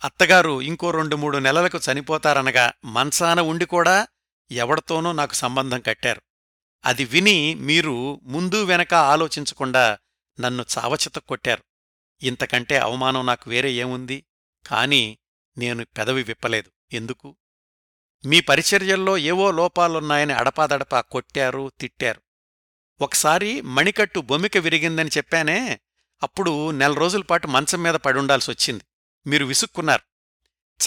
[0.05, 4.09] అత్తగారు ఇంకో రెండు మూడు నెలలకు చనిపోతారనగా మంచాన ఉండి కూడా
[4.51, 6.23] ఎవడతోనో నాకు సంబంధం కట్టారు.
[6.85, 9.99] అది విని మీరు ముందు వెనక ఆలోచించకుండా
[10.41, 11.63] నన్ను చావచిత కొట్టారు.
[12.23, 14.27] ఇంతకంటే అవమానం నాకు వేరే ఏముంది?
[14.67, 15.19] కాని
[15.59, 16.71] నేను పెదవి విప్పలేదు.
[16.93, 17.37] ఎందుకు?
[18.27, 22.21] మీ పరిచర్యల్లో ఏవో లోపాలున్నాయని అడపాదడపా కొట్టారు తిట్టారు.
[23.01, 25.81] ఒకసారి మణికట్టు బొమిక విరిగిందని చెప్పానే
[26.23, 28.85] అప్పుడు నెల రోజులపాటు మంచం మీద పడుండాల్సొచ్చింది.
[29.27, 30.03] మీరు విసుక్కున్నారు.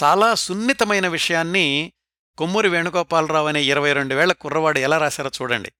[0.04, 1.92] చాలా సున్నితమైన విషయాన్ని
[2.38, 5.72] కొమ్మూరి వేణుగోపాలరావు అనే ఇరవై రెండు కుర్రవాడు ఎలా రాశారో చూడండి.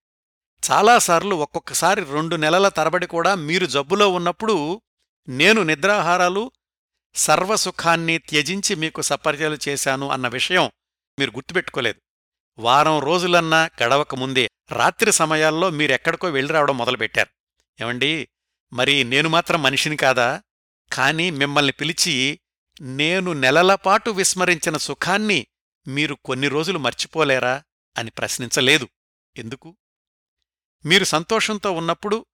[0.71, 4.83] చాలాసార్లు ఒక్కొక్కసారి రెండు నెలల తరబడి కూడా మీరు జబ్బులో ఉన్నప్పుడు
[5.29, 6.51] నేను నిద్రాహారాలు
[7.15, 10.71] సర్వసుఖాన్ని త్యజించి మీకు సపర్యలు చేశాను అన్న విషయం
[11.19, 12.01] మీరు గుర్తుపెట్టుకోలేదు.
[12.59, 17.29] వారం రోజులన్నా గడవక ముందే రాత్రి సమయాల్లో మీరెక్కడికో వెళ్ళి రావడం మొదలుపెట్టారు.
[17.83, 18.29] ఏమండి?
[18.73, 20.43] మరి నేను మాత్రం మనిషిని కాదా?
[20.93, 22.41] కాని మిమ్మల్ని పిలిచి
[22.81, 25.47] నేను నెలలపాటు విస్మరించిన సుఖాన్ని
[25.89, 27.63] మీరు కొన్ని రోజులు మర్చిపోలేరా
[27.99, 28.89] అని ప్రశ్నించలేదు.
[29.37, 29.77] ఎందుకు?
[30.85, 32.27] మీరు సంతోషంతో ఉన్నప్పుడు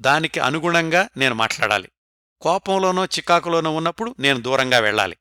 [0.00, 1.90] దానికి అనుగుణంగా నేను మాట్లాడాలి.
[2.40, 5.16] కోపంలోనో చికాకులోనో ఉన్నప్పుడు నేను దూరంగా వెళ్ళాలి.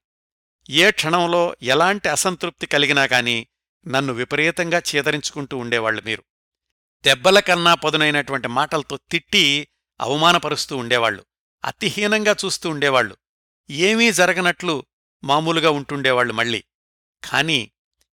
[0.69, 3.47] ఏ క్షణంలో ఎలాంటి అసంతృప్తి కలిగినా గాని
[3.87, 6.23] నన్ను విపరీతంగా చేదరించుకుంటూ ఉండేవాళ్ళు మీరు.
[7.05, 9.67] దెబ్బల కన్నా పదునైనటువంటి మాటలతో తిట్టి
[10.01, 11.25] అవమానపరుస్తూ ఉండేవాళ్ళు
[11.65, 13.17] అతిహీనంగా చూస్తూ ఉండేవాళ్ళు
[13.69, 14.85] ఏమీ జరగనట్లు
[15.23, 16.63] మామూలుగా ఉంటుండేవాళ్ళు మళ్ళీ.
[17.23, 17.71] కాని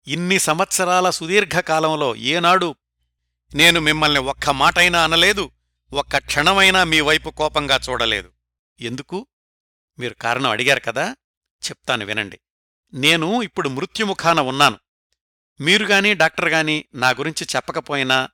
[0.08, 2.76] ఇన్ని సంవత్సరాల సుదీర్ఘకాలంలో ఏనాడు
[3.54, 5.52] నేను మిమ్మల్ని ఒక్క మాటైనా అనలేదు
[5.94, 8.32] ఒక్క క్షణమైనా మీ వైపు కోపంగా చూడలేదు.
[8.82, 9.28] ఎందుకు?
[10.00, 11.16] మీరు కారణం అడిగారు కదా.
[11.64, 12.38] చెప్తాను వినండి.
[12.94, 14.78] నేను ఇప్పుడు మృత్యుముఖాన ఉన్నాను.
[15.60, 18.30] మీరుగాని డాక్టర్ గాని నా గురించి చెప్పకపోయినా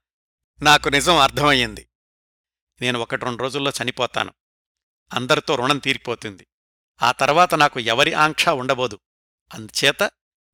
[0.61, 1.83] నాకు నిజం అర్థమయ్యింది.
[2.81, 4.31] నేను ఒకటి రెండు రోజుల్లో చనిపోతాను.
[5.11, 6.47] అందరితో రుణం తీరిపోతుంది.
[6.99, 8.97] ఆ తర్వాత నాకు ఎవరి ఆంక్ష ఉండబోదు.
[9.51, 10.01] అందుచేత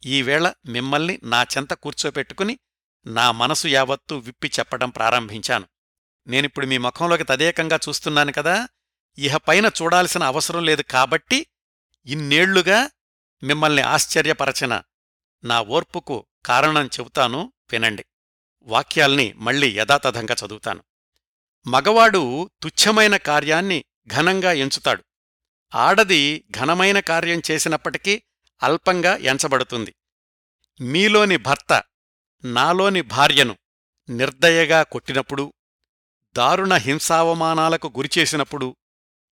[0.06, 2.60] ఈవేళ మిమ్మల్ని నా చెంత కూర్చోపెట్టుకుని
[3.06, 5.68] నా మనసు యావత్తూ విప్పి చెప్పడం ప్రారంభించాను.
[6.28, 8.68] నేనిప్పుడు మీ ముఖంలోకి తదేకంగా చూస్తున్నాను కదా!
[9.18, 11.48] ఇహపైన చూడాల్సిన అవసరం లేదు కాబట్టి
[12.08, 12.89] ఇన్నేళ్ళుగా
[13.43, 14.82] మిమ్మల్ని ఆశ్చర్యపరచిన
[15.43, 18.06] నా ఓర్పుకు కారణం చెబుతాను వినండి.
[18.62, 20.84] వాక్యాల్ని మళ్ళీ యథాతథంగా చదువుతాను.
[21.67, 25.04] మగవాడు తుచ్చమైన కార్యాన్ని ఘనంగా ఎంచుతాడు.
[25.76, 28.24] ఆడది ఘనమైన కార్యం చేసినప్పటికీ
[28.63, 29.96] అల్పంగా ఎంచబడుతుంది.
[30.82, 31.84] మీలోని భర్త
[32.46, 33.58] నాలోని భార్యను
[34.10, 35.54] నిర్దయగా కొట్టినప్పుడు
[36.38, 38.76] దారుణ హింసావమానాలకు గురిచేసినప్పుడు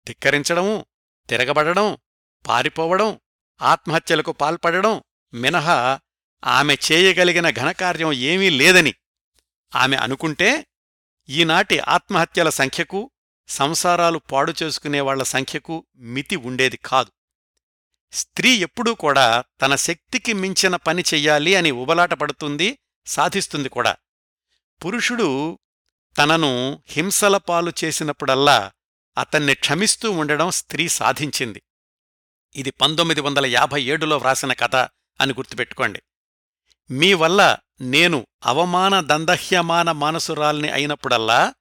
[0.07, 0.85] ధిక్కరించడము
[1.29, 1.97] తిరగబడడం
[2.45, 3.19] పారిపోవడం
[3.61, 5.03] ఆత్మహత్యలకు పాల్పడడం
[5.33, 5.99] మినహా
[6.45, 8.93] ఆమె చేయగలిగిన ఘనకార్యం ఏమీ లేదని
[9.75, 10.65] ఆమె అనుకుంటే
[11.29, 13.11] ఈనాటి ఆత్మహత్యల సంఖ్యకు
[13.47, 17.11] సంసారాలు పాడు చేసుకునేవాళ్ళ సంఖ్యకు మితి ఉండేది కాదు.
[18.11, 23.95] స్త్రీ ఎప్పుడూ కూడా తన శక్తికి మించిన పని చెయ్యాలి అని ఉబలాట పడుతుంది సాధిస్తుంది కూడా.
[24.85, 25.59] పురుషుడు
[26.17, 28.71] తనను హింసల పాలు చేసినప్పుడల్లా
[29.17, 31.61] అతన్ని క్షమిస్తూ ఉండడం స్త్రీ సాధించింది.
[32.55, 34.75] ఇది పంతొమ్మిది వందల యాభై ఏడులో వ్రాసిన కథ
[35.21, 36.01] అని గుర్తుపెట్టుకోండి.
[36.91, 41.53] మీ వల్ల నేను అవమాన దందహ్యమాన మానసురాల్ని అయినప్పుడల్లా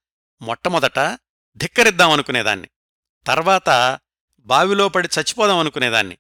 [0.42, 0.98] మొట్టమొదట
[1.56, 2.68] ధిక్కరిద్దామనుకునేదాన్ని
[3.26, 3.98] తర్వాత
[4.38, 6.18] బావిలో పడి చచ్చిపోదామనుకునేదాన్ని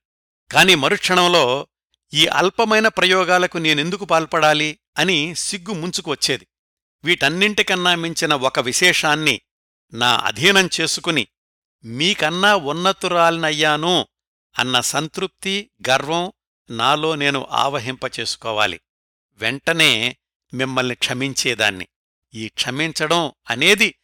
[0.52, 1.68] కాని మరుక్షణంలో
[2.14, 6.48] ఈ అల్పమైన ప్రయోగాలకు నేనెందుకు పాల్పడాలి అని సిగ్గు ముంచుకు వచ్చేది.
[7.04, 9.40] వీటన్నింటికన్నా మించిన ఒక విశేషాన్ని
[9.92, 11.28] నా అధీనం చేసుకుని
[11.84, 14.06] మీకన్నా ఉన్నతురాలినయ్యాను
[14.58, 16.32] అన్న సంతృప్తి గర్వం
[16.70, 18.80] నాలో నేను ఆవహింపచేసుకోవాలి.
[19.34, 20.16] వెంటనే
[20.54, 21.88] మిమ్మల్ని క్షమించేదాన్ని.
[22.34, 23.94] ఈ క్షమించడం అనేది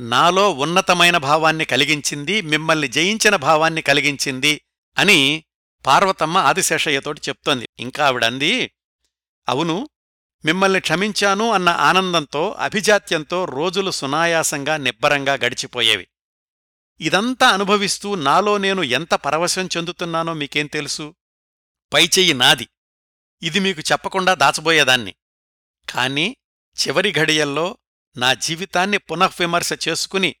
[0.00, 4.60] నాలో ఉన్నతమైన భావాన్ని కలిగించింది మిమ్మల్ని జయించిన భావాన్ని కలిగించింది
[4.98, 5.44] అని
[5.86, 7.68] పార్వతమ్మ ఆదిశేషయ్యతోటి చెప్తోంది.
[7.80, 8.70] ఇంకా ఆవిడంది
[9.48, 9.88] అవును
[10.44, 16.08] మిమ్మల్ని క్షమించాను అన్న ఆనందంతో అభిజాత్యంతో రోజులు సునాయాసంగా నిబ్బరంగా గడిచిపోయేవి.
[17.00, 21.14] ఇదంతా అనుభవిస్తూ నాలో నేను ఎంత పరవశం చెందుతున్నానో మీకేం తెలుసు?
[21.92, 22.68] పైచెయ్యి నాది.
[23.42, 25.14] ఇది మీకు చెప్పకుండా దాచబోయేదాన్ని.
[25.90, 26.36] కాని
[26.78, 27.78] చివరి ఘడియల్లో
[28.16, 30.34] నా జీవితాన్ని పునఃవిమర్శ చేసుకుని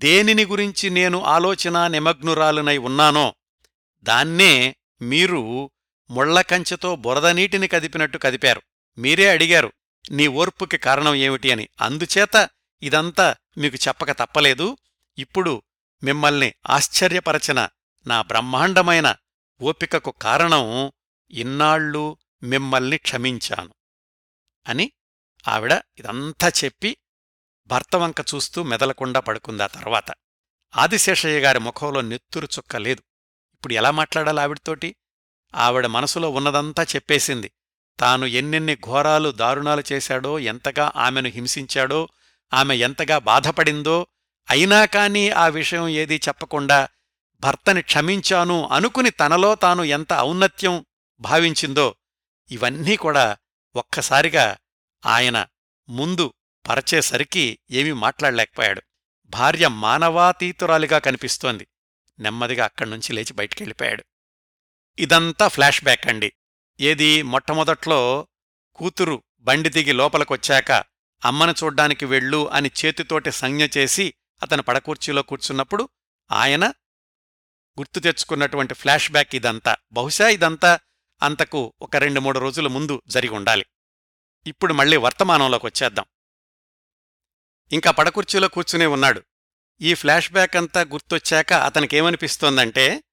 [0.00, 3.34] దేనిని గురించి నేను ఆలోచనా నిమగ్నురాలునై ఉన్నానో
[4.02, 5.70] దాన్నే మీరు
[6.10, 8.62] ముళ్ళకంచెతో బురదనీటిని కదిపినట్టు కదిపారు.
[8.98, 9.72] మీరే అడిగారు
[10.10, 11.52] నీ ఓర్పుకి కారణం ఏమిటి?
[11.52, 11.68] అని.
[11.80, 12.50] అందుచేత
[12.82, 14.76] ఇదంతా మీకు చెప్పక తప్పలేదు.
[15.18, 15.62] ఇప్పుడు
[16.02, 17.68] మిమ్మల్ని ఆశ్చర్యపరచిన
[18.06, 19.16] నా బ్రహ్మాండమైన
[19.60, 20.92] ఓపికకు కారణం
[21.30, 23.74] ఇన్నాళ్ళూ మిమ్మల్ని క్షమించాను
[24.66, 24.92] అని
[25.48, 26.96] ఆవిడ ఇదంతా చెప్పి
[27.66, 29.66] భర్తవంక చూస్తూ మెదలకుండా పడుకుందా.
[29.66, 30.12] తర్వాత
[30.76, 33.02] ఆదిశేషయ్య గారి ముఖంలో నెత్తురు చుక్కలేదు
[33.54, 34.96] ఇప్పుడు ఎలా మాట్లాడాలి ఆవిడతోటి?
[35.54, 37.52] ఆవిడ మనసులో ఉన్నదంతా చెప్పేసింది.
[38.00, 42.08] తాను ఎన్నెన్ని ఘోరాలు దారుణాలు చేశాడో ఎంతగా ఆమెను హింసించాడో
[42.54, 44.06] ఆమె ఎంతగా బాధపడిందో
[44.50, 46.88] అయినా కానీ ఆ విషయం ఏదీ చెప్పకుండా
[47.40, 50.86] భర్తని క్షమించాను అనుకుని తనలో తాను ఎంత ఔన్నత్యం
[51.20, 51.94] భావించిందో
[52.50, 53.36] ఇవన్నీ కూడా
[53.76, 54.56] ఒక్కసారిగా
[55.06, 55.46] ఆయన
[55.88, 56.32] ముందు
[56.68, 58.82] పరచేసరికి ఏమీ మాట్లాడలేకపోయాడు.
[59.26, 61.66] భార్య మానవాతీతురాలిగా కనిపిస్తోంది.
[62.18, 64.04] నెమ్మదిగా అక్కడ్నుంచి లేచి బయటికెళ్ళిపోయాడు.
[64.98, 66.32] ఇదంతా ఫ్లాష్ బ్యాక్ అండి.
[66.80, 68.28] ఏది మొట్టమొదట్లో
[68.74, 70.72] కూతురు బండి దిగి లోపలికొచ్చాక
[71.24, 75.88] అమ్మను చూడ్డానికి వెళ్ళు అని చేతితోటి సంజ్ఞ చేసి అతను పడకూర్చీలో కూర్చున్నప్పుడు
[76.32, 76.64] ఆయన
[77.78, 79.76] గుర్తు తెచ్చుకున్నటువంటి ఫ్లాష్ బ్యాక్ ఇదంతా.
[79.92, 80.80] బహుశా ఇదంతా
[81.22, 83.66] అంతకు ఒక రెండు మూడు రోజుల ముందు జరిగి ఉండాలి.
[84.46, 86.04] ఇప్పుడు మళ్ళీ వర్తమానంలోకి వచ్చేద్దాం.
[87.72, 89.22] ఇంకా పడకుర్చీలో కూర్చునే ఉన్నాడు.
[89.80, 93.04] ఈ ఫ్లాష్ బ్యాక్ అంతా గుర్తొచ్చాక అతనికేమనిపిస్తోందంటే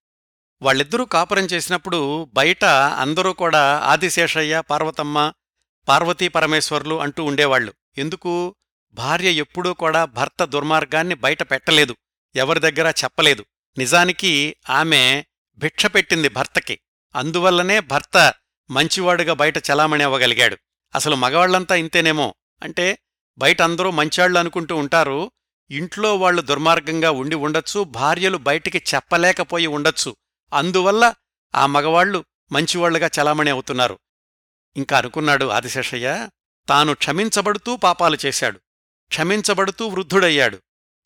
[0.61, 5.33] వాళ్ళిద్దరూ కాపురం చేసినప్పుడు బయట అందరూ కూడా ఆదిశేషయ్య పార్వతమ్మ
[5.87, 8.55] పార్వతీ పరమేశ్వర్లు అంటూ ఉండేవాళ్ళు ఎందుకు?
[8.93, 11.95] భార్య ఎప్పుడూ కూడా భర్త దుర్మార్గాన్ని బయట పెట్టలేదు
[12.35, 13.45] ఎవరి దగ్గర చెప్పలేదు.
[13.77, 15.23] నిజానికి ఆమె
[15.57, 16.79] భిక్ష పెట్టింది భర్తకి.
[17.15, 18.33] అందువల్లనే భర్త
[18.71, 20.57] మంచివాడుగా బయట చలామణి అవ్వగలిగాడు.
[20.95, 22.35] అసలు మగవాళ్ళంతా ఇంతేనేమో?
[22.63, 22.97] అంటే
[23.37, 25.31] బయట అందరూ మంచాళ్ళు అనుకుంటూ ఉంటారు.
[25.71, 30.15] ఇంట్లో వాళ్ళు దుర్మార్గంగా ఉండి ఉండొచ్చు భార్యలు బయటికి చెప్పలేకపోయి ఉండొచ్చు.
[30.53, 31.13] అందువల్ల
[31.55, 33.99] ఆ మగవాళ్ళు మంచివాళ్ళుగా చలామణి అవుతున్నారు.
[34.77, 36.29] ఇంకా అనుకున్నాడు ఆదిశేషయ్య
[36.69, 38.59] తాను క్షమించబడుతూ పాపాలు చేశాడు.
[39.11, 40.61] క్షమించబడుతూ వృద్ధుడయ్యాడు.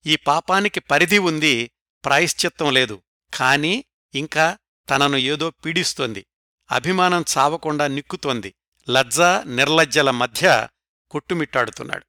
[0.05, 1.71] ఈ పాపానికి పరిధి ఉంది
[2.05, 3.01] ప్రాయశ్చిత్తం లేదు.
[3.33, 4.57] కాని ఇంకా
[4.89, 6.25] తనను ఏదో పీడిస్తోంది.
[6.71, 8.55] అభిమానం చావకుండా నిక్కుతోంది.
[8.89, 10.67] లజ్జ నిర్లజ్జల మధ్య
[11.11, 12.05] కొట్టుమిట్టాడుతున్నాడు.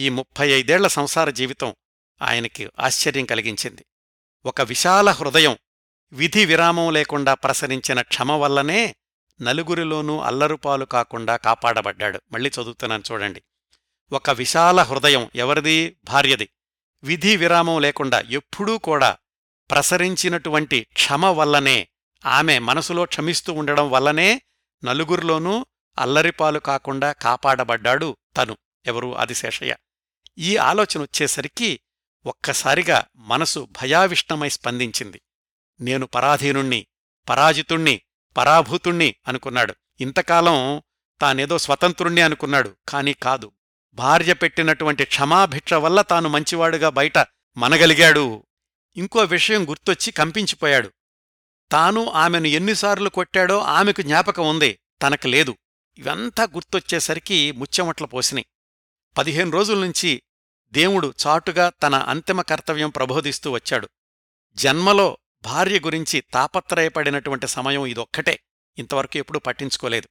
[0.00, 1.74] ఈ ముప్పై ఐదేళ్ళ సంసార జీవితం
[2.22, 3.86] ఆయనకి ఆశ్చర్యం కలిగించింది.
[4.46, 5.56] ఒక విశాల హృదయం
[6.12, 8.96] విధి విరామం లేకుండా ప్రసరించిన క్షమ వల్లనే
[9.42, 12.20] నలుగురిలోనూ అల్లరుపాలు కాకుండా కాపాడబడ్డాడు.
[12.32, 13.42] మళ్ళీ చదువుతున్నాను చూడండి.
[14.12, 15.96] ఒక విశాల హృదయం ఎవరిది?
[16.04, 16.48] భార్యది.
[17.02, 19.16] విధి విరామం లేకుండా ఎప్పుడూ కూడా
[19.70, 21.88] ప్రసరించినటువంటి క్షమ వల్లనే
[22.26, 24.42] ఆమె మనసులో క్షమిస్తూ ఉండడం వల్లనే
[24.84, 25.66] నలుగురిలోనూ
[25.98, 29.16] అల్లరిపాలు కాకుండా కాపాడబడ్డాడు తను ఎవరు?
[29.16, 29.76] ఆదిశేషయ్య
[30.38, 31.80] ఈ ఆలోచన వచ్చేసరికి
[32.26, 35.20] ఒక్కసారిగా మనసు భయావిష్టమై స్పందించింది.
[35.80, 36.86] నేను పరాధీనుణ్ణి
[37.28, 38.00] పరాజితుణ్ణి
[38.36, 39.74] పరాభూతుణ్ణి అనుకున్నాడు.
[40.00, 40.82] ఇంతకాలం
[41.20, 43.52] తానేదో స్వతంత్రుణ్ణి అనుకున్నాడు కాని కాదు.
[43.94, 47.18] భార్య పెట్టినటువంటి క్షమాభిక్ష వల్ల తాను మంచివాడుగా బయట
[47.56, 48.46] మనగలిగాడు.
[48.96, 50.92] ఇంకో విషయం గుర్తొచ్చి కంపించిపోయాడు.
[51.72, 54.78] తాను ఆమెను ఎన్నిసార్లు కొట్టాడో ఆమెకు జ్ఞాపకం ఉంది.
[55.02, 55.56] తనకు లేదు.
[55.98, 58.46] ఇవంతా గుర్తొచ్చేసరికి ముచ్చెమట్ల పోసినాయి.
[59.18, 60.22] పదిహేను రోజుల నుంచి
[60.70, 63.88] దేవుడు చాటుగా తన అంతిమ కర్తవ్యం ప్రబోధిస్తూ వచ్చాడు.
[64.54, 68.40] జన్మలో భార్య గురించి తాపత్రయపడినటువంటి సమయం ఇదొక్కటే.
[68.78, 70.08] ఇంతవరకు ఎప్పుడూ పట్టించుకోలేదు.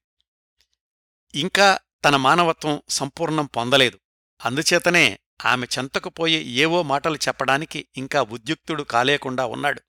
[1.35, 3.99] ఇంకా తన మానవత్వం సంపూర్ణం పొందలేదు.
[4.45, 9.81] అందుచేతనే ఆమె చెంతకుపోయి ఏవో మాటలు చెప్పడానికి ఇంకా ఉద్యుక్తుడు కాలేకుండా ఉన్నాడు.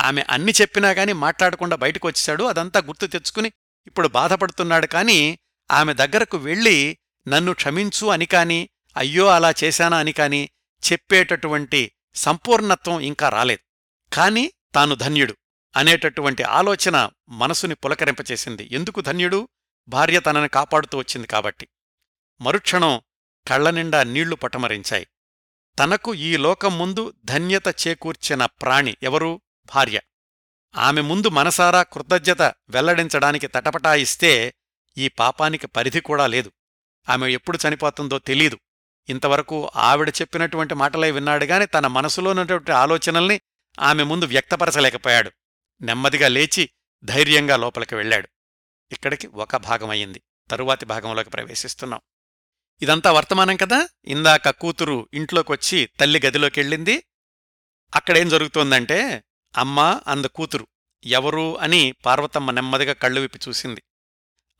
[0.00, 2.08] ఆమె అన్ని చెప్పినా గాని మాట్లాడకుండా బయటకు
[2.46, 3.52] అదంతా గుర్తు తెచ్చుకుని
[3.86, 5.38] ఇప్పుడు బాధపడుతున్నాడు కాని
[5.70, 10.50] ఆమె దగ్గరకు వెళ్ళి నన్ను క్షమించు అని కాని అయ్యో అలా చేశానా అని కాని
[10.92, 13.66] చెప్పేటటువంటి సంపూర్ణత్వం ఇంకా రాలేదు.
[14.14, 15.36] కాని తాను ధన్యుడు
[15.76, 18.68] అనేటటువంటి ఆలోచన మనసుని పులకరింపచేసింది.
[18.72, 19.48] ఎందుకు ధన్యుడు?
[19.88, 21.68] భార్య తనని కాపాడుతూ వచ్చింది కాబట్టి.
[22.40, 23.00] మరుక్షణం
[23.48, 25.06] కళ్ళనిండా నీళ్ళు పటమరించాయి.
[25.78, 29.40] తనకు ఈ లోకం ముందు ధన్యత చేకూర్చిన ప్రాణి ఎవరూ?
[29.74, 30.00] భార్య.
[30.76, 34.54] ఆమె ముందు మనసారా కృతజ్ఞత వెల్లడించడానికి తటపటాయిస్తే
[34.98, 36.52] ఈ పాపానికి పరిధి కూడా లేదు.
[37.08, 38.58] ఆమె ఎప్పుడు చనిపోతుందో తెలీదు.
[39.08, 43.40] ఇంతవరకు ఆవిడ చెప్పినటువంటి మాటలే విన్నాడుగాని తన మనసులోనటువంటి ఆలోచనల్ని
[43.80, 45.30] ఆమె ముందు వ్యక్తపరచలేకపోయాడు.
[45.80, 46.70] నెమ్మదిగా లేచి
[47.04, 48.28] ధైర్యంగా లోపలికి వెళ్ళాడు.
[48.92, 50.22] ఇక్కడికి ఒక భాగమయ్యింది.
[50.50, 52.00] తరువాతి భాగంలోకి ప్రవేశిస్తున్నాం.
[52.82, 53.88] ఇదంతా వర్తమానం కదా?
[54.04, 57.04] ఇందాక కూతురు ఇంట్లోకొచ్చి తల్లి గదిలోకెళ్ళింది.
[57.94, 59.24] అక్కడేం జరుగుతోందంటే
[59.56, 60.66] అమ్మా అంద కూతురు
[61.04, 63.82] ఎవరు అని పార్వతమ్మ నెమ్మదిగా కళ్ళు విప్పి చూసింది.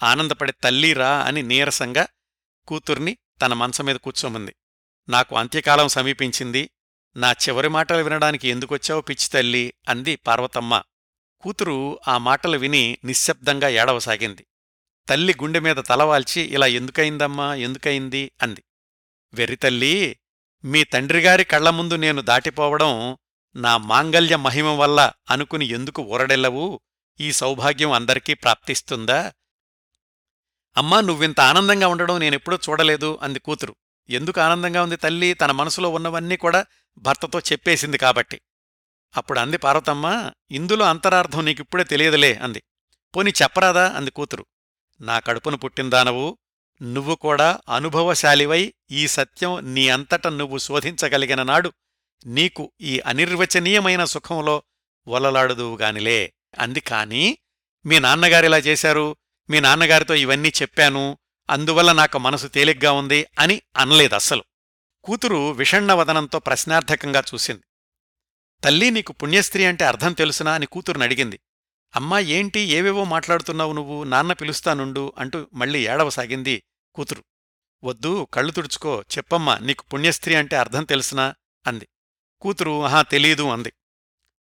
[0.02, 2.06] ఆనందపడే తల్లిరా అని నీరసంగా
[2.66, 4.56] కూతుర్ని తన మంచం మీద కూర్చోమంది.
[5.08, 6.70] నాకు అంత్యకాలం సమీపించింది.
[7.16, 9.74] నా చివరి మాటలు వినడానికి ఎందుకొచ్చావు పిచ్చి తల్లి?
[9.88, 10.82] అంది పార్వతమ్మ
[11.40, 14.46] కూతురు ఆ మాటలు విని నిశ్శబ్దంగా ఏడవసాగింది.
[15.08, 18.64] తల్లి గుండె మీద తలవాల్చి ఇలా ఎందుకయిందమ్మా ఎందుకయింది అంది.
[19.34, 20.18] వెర్రితల్లి
[20.64, 23.16] మీ తండ్రిగారి కళ్ళ ముందు నేను దాటిపోవడం
[23.56, 26.80] నా మాంగల్య మహిమ వల్ల అనుకుని ఎందుకు ఊరడెల్లవు
[27.20, 29.32] ఈ సౌభాగ్యం అందరికీ ప్రాప్తిస్తుందా?
[30.76, 33.76] అమ్మా నువ్వింత ఆనందంగా ఉండడం నేనెప్పుడూ చూడలేదు అంది కూతురు.
[34.10, 35.34] ఎందుకు ఆనందంగా ఉంది తల్లి?
[35.34, 36.66] తన మనసులో ఉన్నవన్నీ కూడా
[36.98, 38.40] భర్తతో చెప్పేసింది కాబట్టి.
[39.16, 42.62] అప్పుడు అంది పార్వతమ్మ ఇందులో అంతరార్థం నీకిప్పుడే తెలియదులే అంది.
[43.16, 43.88] పోని చెప్పరాదా?
[43.88, 44.46] అంది కూతురు.
[45.00, 46.38] నా కడుపును పుట్టిందానవు
[46.82, 51.72] నువ్వు కూడా అనుభవశాలివై ఈ సత్యం నీ అంతట నువ్వు శోధించగలిగిన నాడు
[52.26, 54.62] నీకు ఈ అనిర్వచనీయమైన సుఖంలో
[55.08, 56.80] వలలాడుదువుగానిలే అంది.
[56.80, 57.38] కాని
[57.86, 59.16] మీ నాన్నగారిలా చేశారు.
[59.50, 61.18] మీ నాన్నగారితో ఇవన్నీ చెప్పాను.
[61.50, 64.44] అందువల్ల నాకు మనసు తేలిగ్గా ఉంది అని అనలేదస్సలు
[65.04, 67.62] కూతురు విషణ్ణవదనంతో ప్రశ్నార్థకంగా చూసింది.
[68.64, 71.40] తల్లి నీకు పుణ్యస్త్రీ అంటే అర్థం తెలుసునా అని కూతురుని అడిగింది.
[71.96, 76.62] అమ్మా ఏంటి ఏవేవో మాట్లాడుతున్నావు నువ్వు నాన్న పిలుస్తానుండు అంటూ మళ్ళీ ఏడవసాగింది
[76.94, 77.24] కూతురు.
[77.84, 81.34] వద్దు కళ్ళు తుడుచుకో చెప్పమ్మా నీకు పుణ్యస్త్రీ అంటే అర్థం తెలుసునా?
[81.66, 81.88] అంది.
[82.40, 83.72] కూతురు ఆహా తెలీదు అంది.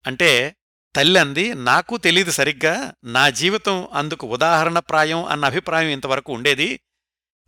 [0.06, 0.56] అంటే
[0.96, 6.80] తల్లి అంది నాకు తెలీదు సరిగ్గా నా జీవితం అందుకు ఉదాహరణప్రాయం అన్న అభిప్రాయం ఇంతవరకు ఉండేది.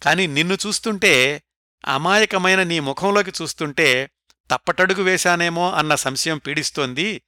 [0.03, 1.43] కాని నిన్ను చూస్తుంటే
[1.85, 4.11] అమాయకమైన నీ ముఖంలోకి చూస్తుంటే
[4.51, 7.23] తప్పటడుగు వేశానేమో అన్న సంశయం పీడిస్తోంది.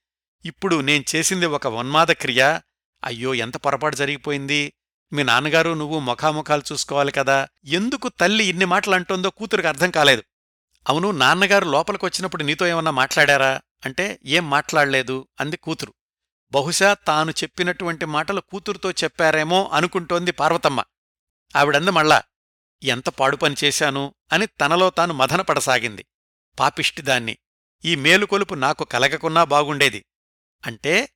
[0.45, 2.61] ఇప్పుడు నేను చేసింది ఒక ఉన్మాద క్రియ.
[3.05, 4.73] అయ్యో ఎంత పొరపాటు జరిగిపోయింది.
[5.13, 7.49] మీ నాన్నగారు నువ్వు ముఖాముఖాలు చూసుకోవాలి కదా.
[7.65, 10.23] ఎందుకు తల్లి ఇన్ని మాటలు అంటోందో కూతురికి అర్థం కాలేదు.
[10.89, 13.61] అవును నాన్నగారు లోపలికొచ్చినప్పుడు నీతో ఏమన్నా మాట్లాడారా?
[13.85, 15.29] అంటే ఏం మాట్లాడలేదు?
[15.41, 15.95] అంది కూతురు.
[16.53, 20.85] బహుశా తాను చెప్పినటువంటి మాటలు కూతురుతో చెప్పారేమో అనుకుంటోంది పార్వతమ్మ.
[21.57, 22.23] ఆవిడంది మళ్ళా
[22.83, 24.15] ఎంత పాడు పని చేశాను?
[24.33, 26.07] అని తనలో తాను మదనపడసాగింది
[26.59, 27.39] పాపిష్టిదాన్ని.
[27.85, 30.05] ఈ మేలుకొలుపు నాకు కలగకున్నా బాగుండేది.
[30.67, 31.09] అంటే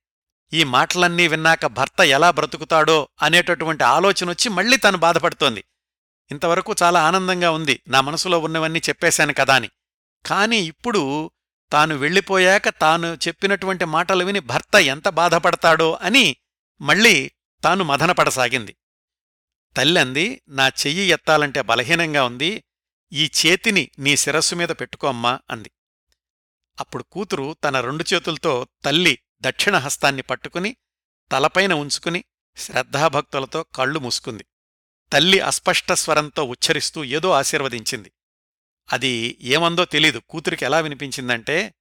[0.53, 5.63] ఈ మాటలన్నీ విన్నాక భర్త ఎలా బ్రతుకుతాడో అనేటటువంటి ఆలోచనొచ్చి మళ్ళీ తను బాధపడుతోంది.
[6.31, 7.83] ఇంతవరకు చాలా ఆనందంగా ఉంది.
[7.87, 9.69] నా మనసులో ఉన్నవన్నీ చెప్పేశాను కదా అని.
[10.25, 11.31] కాని ఇప్పుడు
[11.71, 16.35] తాను వెళ్ళిపోయాక తాను చెప్పినటువంటి మాటలు విని భర్త ఎంత బాధపడతాడో అని
[16.81, 17.31] మళ్ళీ
[17.63, 18.75] తాను మదనపడసాగింది
[19.77, 22.63] తల్లంది నా చెయ్యి ఎత్తాలంటే బలహీనంగా ఉంది.
[23.11, 25.71] ఈ చేతిని నీ శిరస్సు మీద పెట్టుకోమ్మా అంది.
[26.79, 30.75] అప్పుడు కూతురు తన రెండు చేతులతో తల్లి దక్షిణహస్తాన్ని పట్టుకుని
[31.31, 32.23] తలపైన ఉంచుకుని
[32.57, 34.45] శ్రద్ధాభక్తులతో కళ్ళు మూసుకుంది.
[35.13, 38.11] తల్లి అస్పష్ట స్వరంతో ఉచ్చరిస్తూ ఏదో ఆశీర్వదించింది.
[38.93, 41.73] అది ఏమందో తెలీదు కూతురికి ఎలా వినిపించిందంటే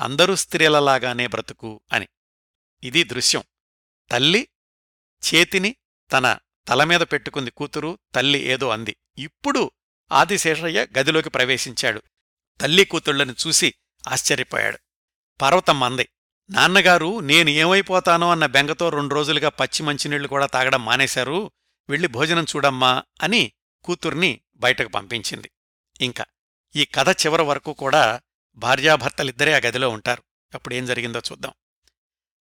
[0.00, 2.08] అందరూ స్త్రీలలాగానే బ్రతుకు అని.
[2.84, 3.42] ఇది దృశ్యం.
[4.10, 4.48] తల్లి
[5.34, 5.76] చేతిని
[6.12, 8.96] తన తలమీద పెట్టుకుంది కూతురు తల్లి ఏదో అంది.
[9.18, 9.70] ఇప్పుడు
[10.12, 12.02] ఆదిశేషయ్య గదిలోకి ప్రవేశించాడు.
[12.60, 13.74] తల్లి కూతుళ్ళను చూసి
[14.08, 14.78] ఆశ్చర్యపోయాడు.
[15.40, 16.08] పార్వతమ్మ అంది
[16.50, 21.50] నాన్నగారు నేను ఏమైపోతానో అన్న బెంగతో రెండు రోజులుగా పచ్చి మంచినీళ్ళు కూడా తాగడం మానేశారు.
[21.88, 23.52] వెళ్ళి భోజనం చూడమ్మా అని
[23.84, 25.50] కూతుర్ని బయటకు పంపించింది.
[26.00, 26.24] ఇంకా
[26.76, 28.20] ఈ కథ చివరి వరకు కూడా
[28.56, 30.22] భార్యాభర్తలిద్దరే ఆ గదిలో ఉంటారు.
[30.54, 31.52] అప్పుడేం జరిగిందో చూద్దాం.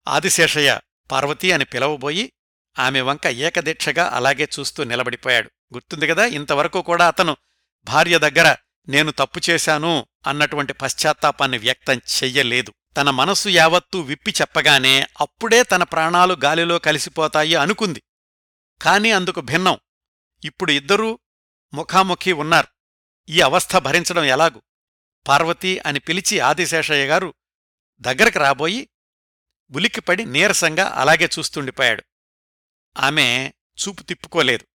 [0.09, 0.81] ఆదిశేషయ్య
[1.11, 2.33] పార్వతి అని పిలవబోయి
[2.79, 5.51] ఆమె వంక ఏకదీక్షగా అలాగే చూస్తూ నిలబడిపోయాడు.
[5.75, 7.37] గుర్తుంది కదా ఇంతవరకు కూడా అతను
[7.85, 8.57] భార్య దగ్గర
[8.89, 12.75] నేను తప్పు చేశాను అన్నటువంటి పశ్చాత్తాపాన్ని వ్యక్తం చెయ్యలేదు.
[12.97, 18.03] తన మనసు యావత్తూ విప్పి చెప్పగానే అప్పుడే తన ప్రాణాలు గాలిలో కలిసిపోతాయి అనుకుంది.
[18.83, 19.79] కాని అందుకు భిన్నం.
[20.45, 21.19] ఇప్పుడు ఇద్దరూ
[21.75, 22.67] ముఖాముఖి ఉన్నారు.
[23.29, 24.63] ఈ అవస్థ భరించడం ఎలాగు?
[25.29, 27.35] పార్వతీ అని పిలిచి ఆదిశేషయ్య గారు
[28.01, 28.89] దగ్గరకు రాబోయి
[29.71, 32.03] ఉలిక్కిపడి నీరసంగా అలాగే చూస్తుండిపోయాడు.
[32.99, 34.67] ఆమె చూపు తిప్పుకోలేదు.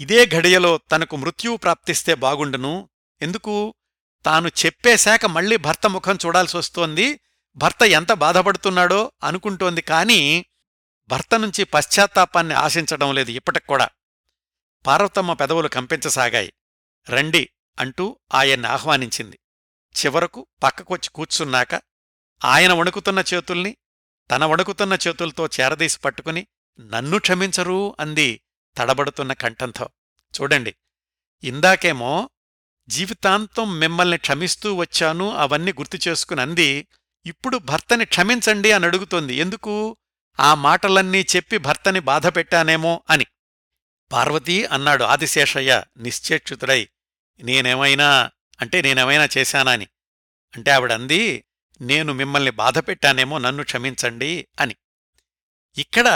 [0.00, 2.88] ఇదే ఘడియలో తనకు మృత్యువు ప్రాప్తిస్తే బాగుండును.
[3.22, 3.74] ఎందుకు?
[4.24, 7.20] తాను చెప్పేశాక మళ్ళీ భర్త ముఖం చూడాల్సి వస్తోంది.
[7.56, 10.44] భర్త ఎంత బాధపడుతున్నాడో అనుకుంటోంది కాని
[11.08, 13.88] భర్త నుంచి పశ్చాత్తాపాన్ని ఆశించడం లేదు ఇప్పటికూడా
[14.86, 16.52] పార్వతమ్మ పెదవులు కంపించసాగాయి.
[17.10, 19.38] రండి అంటూ ఆయన్ని ఆహ్వానించింది.
[19.96, 21.74] చివరకు పక్కకొచ్చి కూర్చున్నాక
[22.44, 23.76] ఆయన వణుకుతున్న చేతుల్ని
[24.30, 26.46] తన వణుకుతున్న చేతులతో చేరదీసి పట్టుకుని
[26.80, 28.40] నన్ను క్షమించరు అంది.
[28.78, 29.88] తడబడుతున్న కంఠంతో.
[30.40, 30.74] చూడండి
[31.44, 32.30] ఇందాకేమో
[32.88, 36.86] జీవితాంతం మిమ్మల్ని క్షమిస్తూ వచ్చాను అవన్నీ గుర్తు చేసుకుని అంది
[37.26, 39.34] ఇప్పుడు భర్తని క్షమించండి అని అడుగుతోంది.
[39.34, 39.96] ఎందుకు?
[40.40, 43.26] ఆ మాటలన్నీ చెప్పి భర్తని బాధపెట్టానేమో అని.
[44.12, 46.88] పార్వతీ అన్నాడు ఆదిశేషయ్య నిశ్చేక్షుతుడై
[47.42, 49.88] నేనేమైనా అంటే నేనేమైనా చేశానా అని.
[50.56, 51.44] అంటే ఆవిడంది
[51.80, 54.76] నేను మిమ్మల్ని బాధపెట్టానేమో నన్ను క్షమించండి అని.
[55.78, 56.06] ఇక్కడ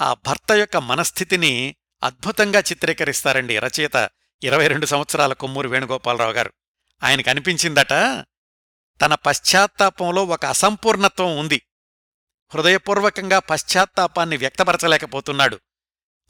[0.00, 3.58] ఆ భర్త యొక్క మనస్థితిని అద్భుతంగా చిత్రీకరిస్తారండి.
[3.58, 4.10] రచయిత
[4.42, 6.52] ఇరవై రెండు సంవత్సరాల కొమ్మూరు వేణుగోపాలరావు గారు.
[7.04, 7.90] ఆయనకు అనిపించిందట
[9.00, 11.62] తన పశ్చాత్తాపంలో ఒక అసంపూర్ణత్వం ఉంది.
[12.54, 15.60] హృదయపూర్వకంగా పశ్చాత్తాపాన్ని వ్యక్తపరచలేకపోతున్నాడు.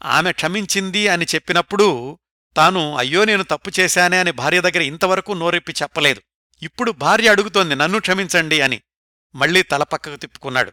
[0.03, 2.19] ఆమె క్షమించింది అని చెప్పినప్పుడు
[2.57, 6.21] తాను అయ్యో నేను తప్పు చేశానే అని భార్య దగ్గర ఇంతవరకు నోరెప్పి చెప్పలేదు.
[6.61, 8.81] ఇప్పుడు భార్య అడుగుతోంది నన్ను క్షమించండి అని.
[9.35, 10.71] మళ్ళీ తలపక్కకు తిప్పుకున్నాడు.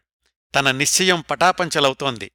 [0.55, 2.31] తన నిశ్చయం పటాపంచలవుతోంది.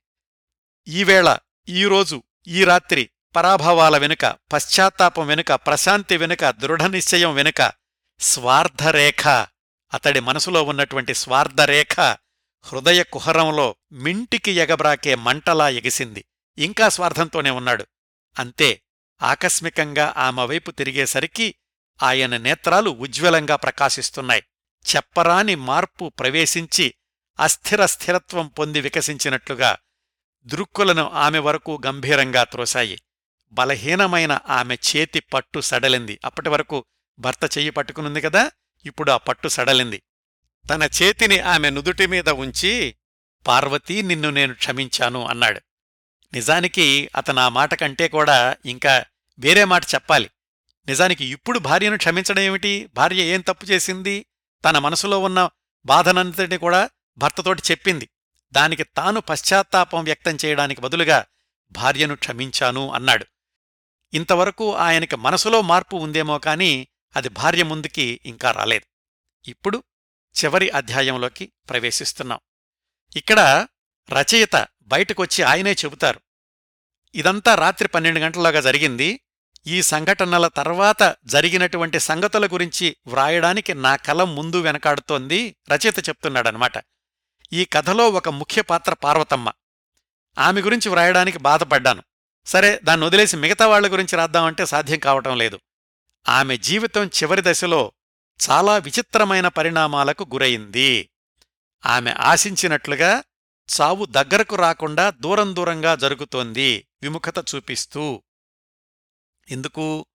[0.89, 1.37] ఈవేళ
[1.69, 7.71] ఈరోజు ఈ రాత్రి పరాభవాల వెనుక పశ్చాత్తాపం వెనుక ప్రశాంతి వెనుక దృఢనిశ్చయం వెనుక
[8.19, 9.27] స్వార్థరేఖ.
[9.93, 11.99] అతడి మనసులో ఉన్నటువంటి స్వార్థరేఖ
[12.61, 16.25] హృదయ కుహరంలో మింటికి ఎగబ్రాకే మంటలా ఎగిసింది.
[16.57, 17.85] ఇంకా స్వార్థంతోనే ఉన్నాడు.
[18.39, 18.81] అంతే
[19.21, 21.55] ఆకస్మికంగా ఆమె వైపు తిరిగేసరికి
[22.03, 24.43] ఆయన నేత్రాలు ఉజ్వలంగా ప్రకాశిస్తున్నాయి.
[24.95, 26.93] చెప్పరాని మార్పు ప్రవేశించి
[27.39, 29.77] అస్థిర స్థిరత్వం పొంది వికసించినట్లుగా
[30.47, 33.01] దృక్కులను ఆమె వరకు గంభీరంగా త్రోశాయి.
[33.51, 36.19] బలహీనమైన ఆమె చేతి పట్టు సడలింది.
[36.25, 36.85] అప్పటి వరకు
[37.19, 38.51] భర్త చెయ్యి పట్టుకునుంది కదా
[38.85, 40.03] ఇప్పుడు ఆ పట్టు సడలింది.
[40.69, 42.95] తన చేతిని ఆమె నుదుటి మీద ఉంచి
[43.47, 45.61] పార్వతీ నిన్ను నేను క్షమించాను అన్నాడు.
[46.33, 49.05] నిజానికి అతను ఆ మాట కంటే కూడా ఇంకా
[49.39, 50.29] వేరే మాట చెప్పాలి.
[50.87, 52.89] నిజానికి ఇప్పుడు భార్యను క్షమించడం ఏమిటి?
[52.93, 54.25] భార్య ఏం తప్పు చేసింది?
[54.65, 55.49] తన మనసులో ఉన్న
[55.85, 58.09] బాధనంతటిని కూడా భర్తతోటి చెప్పింది.
[58.51, 61.25] దానికి తాను పశ్చాత్తాపం వ్యక్తం చేయడానికి బదులుగా
[61.71, 63.25] భార్యను క్షమించాను అన్నాడు.
[64.13, 68.85] ఇంతవరకు ఆయనకి మనసులో మార్పు ఉందేమో కాని అది భార్య ముందుకి ఇంకా రాలేదు.
[69.49, 69.83] ఇప్పుడు
[70.43, 72.39] చివరి అధ్యాయంలోకి ప్రవేశిస్తున్నాం.
[73.15, 73.67] ఇక్కడ
[74.09, 76.19] రచయిత బయటకొచ్చి ఆయనే చెబుతారు.
[77.15, 79.19] ఇదంతా రాత్రి పన్నెండు గంటల్లోగా జరిగింది.
[79.67, 86.77] ఈ సంఘటనల తర్వాత జరిగినటువంటి సంగతుల గురించి వ్రాయడానికి నా కలం ముందు వెనకాడుతోంది రచయిత చెప్తున్నాడనమాట
[87.53, 89.51] ఈ కథలో ఒక ముఖ్య పాత్ర పార్వతమ్మ.
[90.37, 92.03] ఆమె గురించి వ్రాయడానికి బాధపడ్డాను.
[92.45, 95.59] సరే దాన్ని వదిలేసి మిగతా వాళ్ళ గురించి రాద్దామంటే సాధ్యం కావటం లేదు.
[96.29, 97.91] ఆమె జీవితం చివరి దశలో
[98.49, 101.09] చాలా విచిత్రమైన పరిణామాలకు గురైంది.
[101.85, 103.23] ఆమె ఆశించినట్లుగా
[103.81, 108.23] చావు దగ్గరకు రాకుండా దూరం దూరంగా జరుగుతోంది విముఖత చూపిస్తూ.
[109.51, 110.05] ఎందుకు?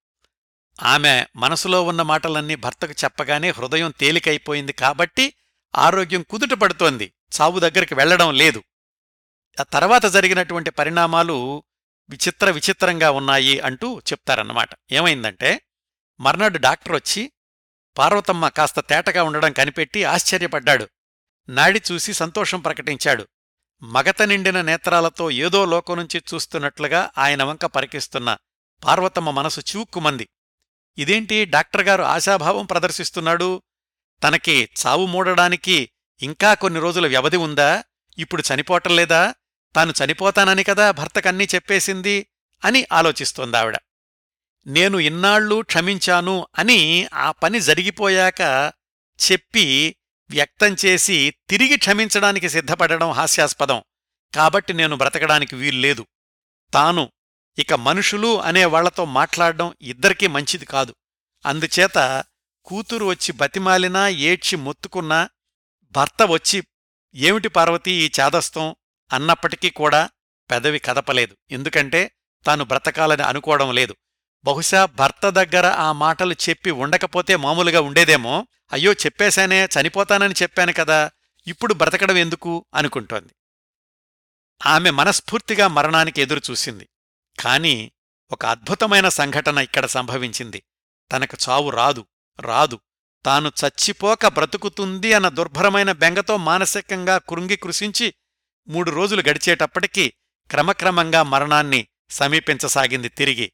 [0.82, 5.34] ఆమె మనసులో ఉన్న మాటలన్నీ భర్తకు చెప్పగానే హృదయం తేలికైపోయింది కాబట్టి
[5.78, 7.12] ఆరోగ్యం కుదుట పడుతోంది.
[7.40, 8.62] చావు దగ్గరికి వెళ్ళడం లేదు.
[9.60, 11.64] ఆ తర్వాత జరిగినటువంటి పరిణామాలు
[12.08, 14.68] విచిత్ర విచిత్రంగా ఉన్నాయి అంటూ చెప్తారన్నమాట.
[14.92, 15.60] ఏమైందంటే
[16.20, 17.32] మర్నాడు డాక్టర్ వచ్చి
[17.98, 20.88] పార్వతమ్మ కాస్త తేటగా ఉండడం కనిపెట్టి ఆశ్చర్యపడ్డాడు.
[21.48, 23.28] నాడి చూసి సంతోషం ప్రకటించాడు.
[23.82, 28.36] మగత నిండిన నేత్రాలతో ఏదో లోకం నుంచి చూస్తున్నట్లుగా ఆయన వంక పరికిస్తున్న
[28.84, 30.28] పార్వతమ్మ మనసు చివుక్కుమంది.
[30.98, 33.62] ఇదేంటి డాక్టర్ గారు ఆశాభావం ప్రదర్శిస్తున్నాడు?
[34.22, 37.84] తనకి చావు మూడడానికి ఇంకా కొన్ని రోజుల వ్యవధి ఉందా?
[38.18, 39.34] ఇప్పుడు చనిపోటంలేదా
[39.76, 42.26] తాను చనిపోతానని కదా భర్తకన్నీ చెప్పేసింది
[42.64, 43.76] అని ఆలోచిస్తోందావిడ.
[44.66, 48.72] నేను ఇన్నాళ్ళు క్షమించాను అని ఆ పని జరిగిపోయాక
[49.30, 49.96] చెప్పి
[50.30, 53.82] వ్యక్తం చేసి తిరిగి క్షమించడానికి సిద్ధపడడం హాస్యాస్పదం.
[54.34, 56.06] కాబట్టి నేను బ్రతకడానికి వీల్లేదు
[56.74, 57.12] తాను
[57.58, 60.94] ఇక మనుషులు అనే వాళ్ళతో మాట్లాడడం ఇద్దరికీ మంచిది కాదు.
[61.46, 62.24] అందుచేత
[62.64, 65.28] కూతురు వచ్చి బతిమాలినా ఏడ్చి మొత్తుకున్నా
[65.92, 66.62] భర్త వచ్చి
[67.14, 68.74] ఏమిటి పార్వతీ ఈ చాదస్తం?
[69.12, 70.10] అన్నప్పటికీ కూడా
[70.50, 71.36] పెదవి కదపలేదు.
[71.50, 72.10] ఎందుకంటే
[72.46, 73.96] తాను బ్రతకాలని అనుకోవడం లేదు.
[74.44, 78.46] బహుశా భర్త దగ్గర ఆ మాటలు చెప్పి ఉండకపోతే మామూలుగా ఉండేదేమో.
[78.72, 81.10] అయ్యో చెప్పేశానే చనిపోతానని చెప్పాను కదా
[81.46, 82.66] ఇప్పుడు బ్రతకడం ఎందుకు?
[82.74, 83.32] అనుకుంటోంది.
[84.66, 86.88] ఆమె మనస్ఫూర్తిగా మరణానికి ఎదురుచూసింది.
[87.40, 87.92] కాని
[88.30, 90.62] ఒక అద్భుతమైన సంఘటన ఇక్కడ సంభవించింది.
[91.12, 92.06] తనకు చావు రాదు
[92.40, 92.80] రాదు.
[93.24, 98.14] తాను చచ్చిపోక బ్రతుకుతుంది అన్న దుర్భరమైన బెంగతో మానసికంగా కృంగి కృషించి
[98.68, 100.12] మూడు రోజులు గడిచేటప్పటికీ
[100.50, 103.52] క్రమక్రమంగా మరణాన్ని సమీపించసాగింది తిరిగి.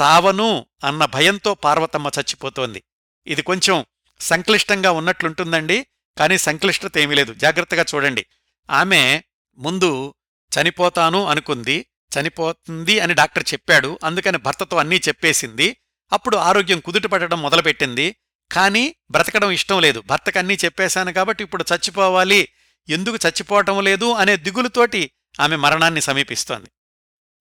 [0.00, 2.82] చావను అన్న భయంతో పార్వతమ్మ చచ్చిపోతోంది.
[3.26, 3.84] ఇది కొంచెం
[4.20, 5.86] సంక్లిష్టంగా ఉన్నట్లుంటుందండి
[6.18, 7.34] కాని సంక్లిష్టత ఏమీ లేదు.
[7.34, 8.26] జాగ్రత్తగా చూడండి.
[8.70, 9.22] ఆమె
[9.58, 10.14] ముందు
[10.52, 11.86] చనిపోతాను అనుకుంది
[12.20, 15.76] చనిపోతుంది అని డాక్టర్ చెప్పాడు అందుకని భర్తతో అన్నీ చెప్పేసింది.
[16.12, 18.16] అప్పుడు ఆరోగ్యం కుదుటపడడం మొదలుపెట్టింది.
[18.52, 20.00] కానీ బ్రతకడం ఇష్టం లేదు.
[20.00, 22.48] భర్తకు అన్నీ చెప్పేశాను కాబట్టి ఇప్పుడు చచ్చిపోవాలి.
[22.88, 26.70] ఎందుకు చచ్చిపోవటం లేదు అనే దిగులుతోటి ఆమె మరణాన్ని సమీపిస్తోంది.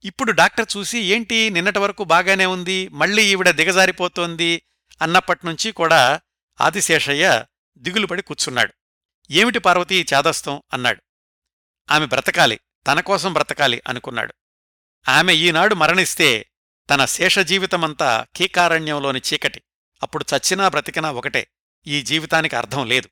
[0.03, 4.61] ఇప్పుడు డాక్టర్ చూసి ఏంటి నిన్నటి వరకు బాగానే ఉంది మళ్ళీ ఈవిడ దిగజారిపోతోంది
[5.01, 6.21] అన్నప్పటినుంచి కూడా
[6.61, 7.45] ఆదిశేషయ్య
[7.77, 8.73] దిగులుపడి కూర్చున్నాడు.
[9.31, 10.61] ఏమిటి పార్వతీ ఈ చాదస్తం?
[10.73, 11.01] అన్నాడు.
[11.91, 14.33] ఆమె బ్రతకాలి తన కోసం బ్రతకాలి అనుకున్నాడు.
[15.09, 16.45] ఆమె ఈనాడు మరణిస్తే
[16.89, 19.61] తన శేష జీవితమంతా కీకారణ్యంలోని చీకటి.
[20.03, 21.47] అప్పుడు చచ్చినా బ్రతికినా ఒకటే.
[21.87, 23.09] ఈ జీవితానికి అర్థం లేదు.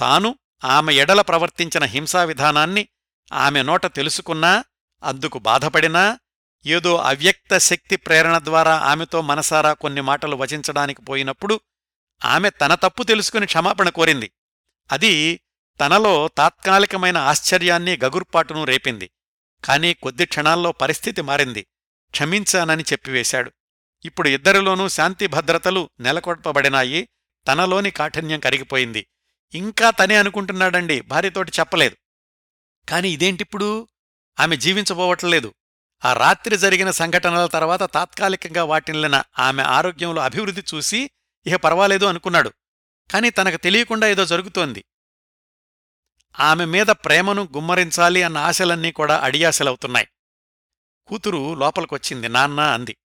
[0.00, 2.88] తాను ఆమె ఎడల ప్రవర్తించిన హింసా విధానాన్ని
[3.32, 4.64] ఆమె నోట తెలుసుకున్నా
[5.02, 6.18] అందుకు బాధపడినా
[6.66, 11.60] ఏదో అవ్యక్త శక్తి ప్రేరణ ద్వారా ఆమెతో మనసారా కొన్ని మాటలు వచించడానికి పోయినప్పుడు
[12.24, 14.30] ఆమె తన తప్పు తెలుసుకుని క్షమాపణ కోరింది.
[14.92, 15.40] అది
[15.80, 19.10] తనలో తాత్కాలికమైన ఆశ్చర్యాన్ని గగుర్పాటును రేపింది.
[19.64, 21.66] కాని కొద్ది క్షణాల్లో పరిస్థితి మారింది.
[22.10, 23.52] క్షమించానని చెప్పివేశాడు.
[24.04, 27.08] ఇప్పుడు ఇద్దరిలోనూ శాంతి భద్రతలు నెలకొల్పబడినాయి.
[27.48, 29.06] తనలోని కాఠిన్యం కరిగిపోయింది.
[29.54, 31.00] ఇంకా తనే అనుకుంటున్నాడండి.
[31.00, 31.96] భార్యతోటి చెప్పలేదు.
[32.88, 33.88] కాని ఇదేంటిప్పుడు?
[34.40, 35.54] ఆమె జీవించబోవట్లేదు.
[36.04, 41.10] ఆ రాత్రి జరిగిన సంఘటనల తర్వాత తాత్కాలికంగా వాటిల్లిన ఆమె ఆరోగ్యంలో అభివృద్ధి చూసి
[41.46, 42.52] ఇహ పర్వాలేదు అనుకున్నాడు.
[43.10, 44.84] కాని తనకు తెలియకుండా ఏదో జరుగుతోంది.
[46.40, 50.08] ఆమె మీద ప్రేమను గుమ్మరించాలి అన్న ఆశలన్నీ కూడా అడియాశలవుతున్నాయి.
[51.06, 52.28] కూతురు లోపలికొచ్చింది.
[52.28, 52.96] నాన్న అంది.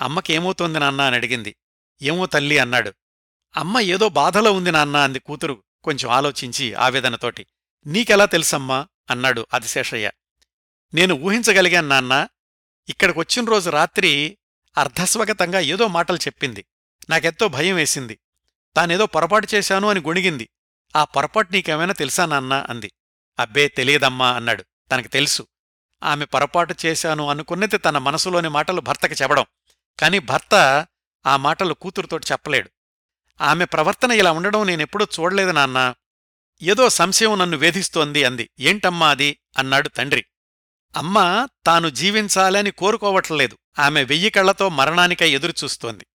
[0.00, 1.56] అమ్మకేమవుతోంది నాన్న అని అడిగింది.
[2.02, 2.92] ఏమో తల్లి అన్నాడు.
[3.56, 7.46] అమ్మ ఏదో బాధలో ఉంది నాన్న అంది కూతురు కొంచెం ఆలోచించి ఆవేదనతోటి.
[7.86, 8.86] నీకెలా తెలుసమ్మా?
[9.10, 10.10] అన్నాడు అదిశేషయ్య
[10.94, 12.28] నేను ఊహించగలిగాను నాన్న.
[12.88, 14.38] ఇక్కడికొచ్చిన రోజు రాత్రి
[14.78, 16.64] అర్ధస్వగతంగా ఏదో మాటలు చెప్పింది.
[17.10, 18.18] నాకెత్తో భయం వేసింది.
[18.76, 20.48] తానేదో పొరపాటు చేశాను అని గొణిగింది.
[20.96, 22.66] ఆ పొరపాటు నీకేమైనా తెలుసా నాన్న?
[22.70, 22.92] అంది.
[23.38, 24.64] అబ్బే తెలియదమ్మా అన్నాడు.
[24.92, 25.46] తనకు తెలుసు.
[26.02, 29.44] ఆమె పొరపాటు చేశాను అనుకున్నది తన మనసులోని మాటలు భర్తకి చెప్పడం.
[30.00, 30.86] కాని భర్త
[31.26, 32.70] ఆ మాటలు కూతురుతోటి చెప్పలేడు.
[33.40, 35.94] ఆమె ప్రవర్తన ఇలా ఉండడం నేనెప్పుడూ చూడలేదు నాన్నా.
[36.62, 38.50] ఏదో సంశయం నన్ను వేధిస్తోంది అంది.
[38.60, 39.38] ఏంటమ్మా అది?
[39.58, 40.24] అన్నాడు తండ్రి.
[40.96, 43.58] అమ్మ తాను జీవించాలని కోరుకోవట్లేదు.
[43.78, 46.06] ఆమె వెయ్యి కళ్ళతో మరణానికై ఎదురుచూస్తోంది.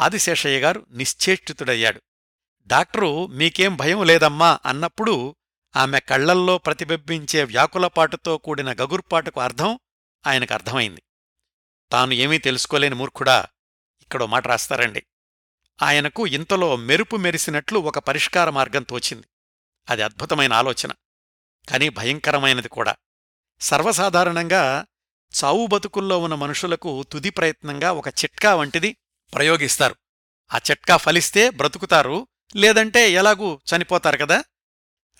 [0.00, 2.02] ఆదిశేషయ్య గారు నిశ్చేష్టితుడయ్యాడు.
[2.66, 5.36] డాక్టరు మీకేం భయం లేదమ్మా అన్నప్పుడు
[5.76, 9.78] ఆమె కళ్ళల్లో ప్రతిబింబించే వ్యాకులపాటుతో కూడిన గగుర్పాటుకు అర్థం
[10.26, 11.02] ఆయనకు అర్థమైంది.
[11.92, 13.46] తాను ఏమీ తెలుసుకోలేని మూర్ఖుడా
[14.02, 15.02] ఇక్కడో మాట రాస్తారండి.
[15.82, 19.26] ఆయనకు ఇంతలో మెరుపు మెరిసినట్లు ఒక పరిష్కార మార్గం తోచింది.
[19.90, 20.92] అది అద్భుతమైన ఆలోచన
[21.68, 22.96] కాని భయంకరమైనది కూడా.
[23.60, 24.86] సర్వసాధారణంగా
[25.44, 28.96] చావు బతుకుల్లో ఉన్న మనుషులకు తుది ప్రయత్నంగా ఒక చిట్కా వంటిది
[29.34, 29.96] ప్రయోగిస్తారు.
[30.54, 34.44] ఆ చిట్కా ఫలిస్తే బ్రతుకుతారు లేదంటే ఎలాగూ చనిపోతారు కదా?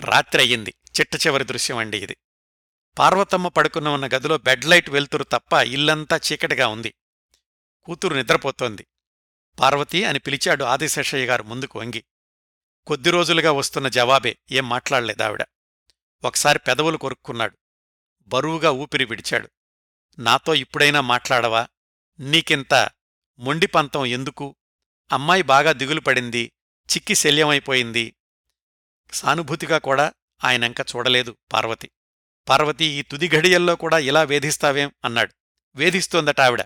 [0.00, 0.74] రాత్రి అయ్యింది.
[1.00, 2.16] చిట్ట చివరి దృశ్యం అండి ఇది.
[2.98, 6.94] పార్వతమ్మ పడుకున్న ఉన్న గదిలో బెడ్ లైట్ వెలుతురు తప్ప ఇల్లంతా చీకటిగా ఉంది.
[7.84, 8.86] కూతురు నిద్రపోతోంది.
[9.60, 12.04] పార్వతి అని పిలిచాడు ఆదిశేషయ్య గారు ముందుకు వంగి.
[12.86, 15.44] కొద్ది రోజులుగా వస్తున్న జవాబే ఏం మాట్లాడలేదావిడ
[16.24, 17.58] ఒకసారి పెదవులు కొరుక్కున్నాడు.
[18.26, 19.48] బరువుగా ఊపిరి విడిచాడు.
[20.18, 21.68] నాతో ఇప్పుడైనా మాట్లాడవా?
[22.20, 22.90] నీకింత
[23.38, 24.56] మొండిపంతం ఎందుకు?
[25.12, 26.52] అమ్మాయి బాగా దిగులు పడింది.
[26.94, 28.16] చిక్కి శల్యమైపోయింది.
[29.12, 30.12] సానుభూతిగా కూడా
[30.44, 31.90] ఆయనంక చూడలేదు పార్వతి.
[32.48, 35.32] పార్వతి ఈ తుది ఘడియల్లో కూడా ఇలా వేధిస్తావేం అన్నాడు.
[35.76, 36.64] వేధిస్తోందట ఆవిడ.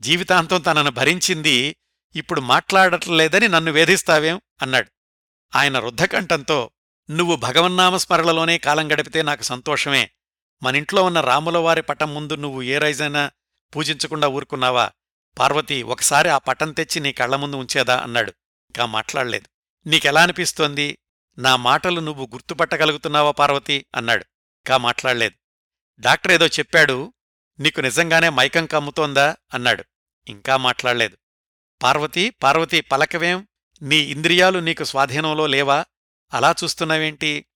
[0.00, 1.76] జీవితాంతం తనను భరించింది
[2.16, 4.90] ఇప్పుడు మాట్లాడట్లేదని నన్ను వేధిస్తావేం అన్నాడు.
[5.56, 6.70] ఆయన రుద్ధకంఠంతో
[7.10, 10.10] నువ్వు భగవన్నామస్మరణలోనే కాలం గడిపితే నాకు సంతోషమే.
[10.62, 13.30] మనింట్లో ఉన్న రాములవారి పటం ముందు నువ్వు ఏ రైజైనా
[13.76, 14.90] పూజించకుండా ఊరుకున్నావా?
[15.38, 18.00] పార్వతి ఒకసారి ఆ పటం తెచ్చి నీ కళ్ళ ముందు ఉంచేదా?
[18.00, 18.30] అన్నాడు.
[18.66, 19.48] ఇంకా మాట్లాడలేదు.
[19.88, 20.98] నీకెలా అనిపిస్తోంది?
[21.38, 23.86] నా మాటలు నువ్వు గుర్తుపట్టగలుగుతున్నావా పార్వతి?
[23.94, 24.24] అన్నాడు.
[24.64, 25.34] ఇంకా మాట్లాడలేదు.
[26.00, 27.12] డాక్టర్ ఏదో చెప్పాడు
[27.60, 29.36] నీకు నిజంగానే మైకం కమ్ముతోందా?
[29.54, 29.84] అన్నాడు.
[30.28, 31.16] ఇంకా మాట్లాడలేదు.
[31.82, 33.46] పార్వతి పార్వతి పలకవేం?
[33.82, 35.84] నీ ఇంద్రియాలు నీకు స్వాధీనంలో లేవా?
[36.34, 37.46] అలా చూస్తున్నావేంటి?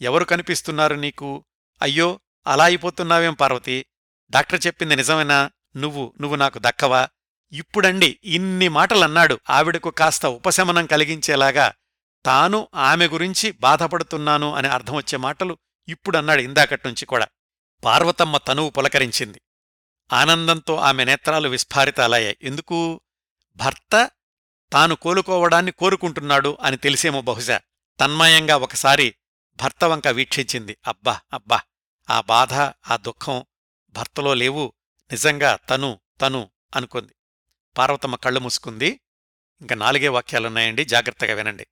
[0.00, 1.44] ఎవరు కనిపిస్తున్నారు నీకు?
[1.82, 3.86] అయ్యో అలా అయిపోతున్నావేం పార్వతి?
[4.30, 5.50] డాక్టర్ చెప్పింది నిజమేనా?
[5.76, 7.08] నువ్వు నువ్వు నాకు దక్కవా?
[7.52, 9.38] ఇప్పుడండి ఇన్ని మాటలన్నాడు.
[9.50, 11.72] ఆవిడకు కాస్త ఉపశమనం కలిగించేలాగా
[12.26, 15.58] తాను ఆమె గురించి బాధపడుతున్నాను అని అర్థమొచ్చే మాటలు
[15.88, 17.28] ఇప్పుడన్నాడు ఇందాకట్నుంచి కూడా.
[17.84, 19.40] పార్వతమ్మ తనువు పులకరించింది.
[20.12, 22.36] ఆనందంతో ఆమె నేత్రాలు విస్ఫారితాలయ్యాయి.
[22.42, 23.00] ఎందుకు?
[23.56, 24.10] భర్త
[24.72, 27.60] తాను కోలుకోవడాన్ని కోరుకుంటున్నాడు అని తెలిసేమో బహుశా.
[28.00, 29.14] తన్మయంగా ఒకసారి
[29.62, 30.76] భర్త వంక వీక్షించింది.
[30.86, 31.60] అబ్బా అబ్బా
[32.10, 33.44] ఆ బాధ ఆ దుఃఖం
[33.90, 34.72] భర్తలో లేవు.
[35.10, 37.14] నిజంగా తను తను అనుకుంది.
[37.78, 39.00] పార్వతమ్మ కళ్ళు మూసుకుంది.
[39.60, 40.84] ఇంకా నాలుగే వాక్యాలున్నాయండి.
[40.84, 41.66] జాగ్రత్తగా వినండి.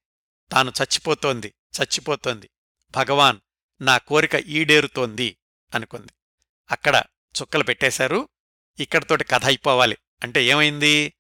[0.52, 2.50] తాను చచ్చిపోతోంది చచ్చిపోతోంది.
[2.96, 3.40] భగవాన్
[3.82, 5.36] నా కోరిక ఈడేరుతోంది
[5.74, 6.12] అనుకుంది.
[6.70, 7.02] అక్కడ
[7.42, 8.28] చుక్కలు పెట్టేశారు.
[8.78, 9.96] ఇక్కడతోటి కథ అయిపోవాలి.
[10.22, 11.14] అంటే ఏమైంది?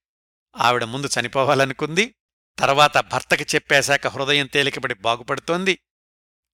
[0.56, 2.14] ఆవిడ ముందు చనిపోవాలనుకుంది.
[2.58, 5.78] తర్వాత భర్తకి చెప్పేశాక హృదయం తేలికపడి బాగుపడుతోంది.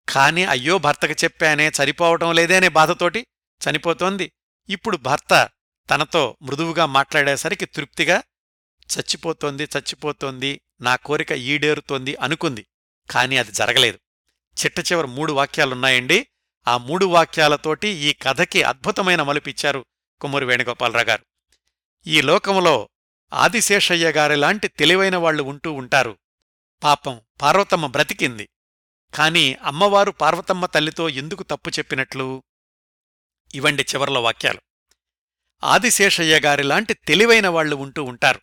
[0.09, 3.27] కాని అయ్యో భర్తకి చెప్పానే చనిపోవటం లేదే అనే బాధతోటి
[3.71, 4.33] చనిపోతోంది.
[4.69, 5.51] ఇప్పుడు భర్త
[5.91, 8.23] తనతో మృదువుగా మాట్లాడేసరికి తృప్తిగా
[8.81, 12.67] చచ్చిపోతోంది చచ్చిపోతోంది నా కోరిక ఈడేరుతోంది అనుకుంది.
[13.11, 13.99] కాని అది జరగలేదు.
[14.65, 16.27] చిట్ట చివరి మూడు వాక్యాలున్నాయండి.
[16.69, 19.87] ఆ మూడు వాక్యాలతోటి ఈ కథకి అద్భుతమైన మలుపిచ్చారు
[20.21, 21.25] కుమ్మరి వేణుగోపాలరావు గారు
[22.07, 22.89] ఈ లోకంలో
[23.33, 26.19] ఆదిశేషయ్య గారిలాంటి తెలివైన వాళ్ళు ఉంటూ ఉంటారు.
[26.83, 28.49] పాపం పార్వతమ్మ బ్రతికింది.
[29.15, 32.43] కాని అమ్మవారు పార్వతమ్మ తల్లితో ఎందుకు తప్పు చెప్పినట్లు?
[33.55, 34.61] ఇవండి చివర్ల వాక్యాలు.
[35.65, 38.41] ఆదిశేషయ్య గారిలాంటి తెలివైన వాళ్ళు ఉంటూ ఉంటారు.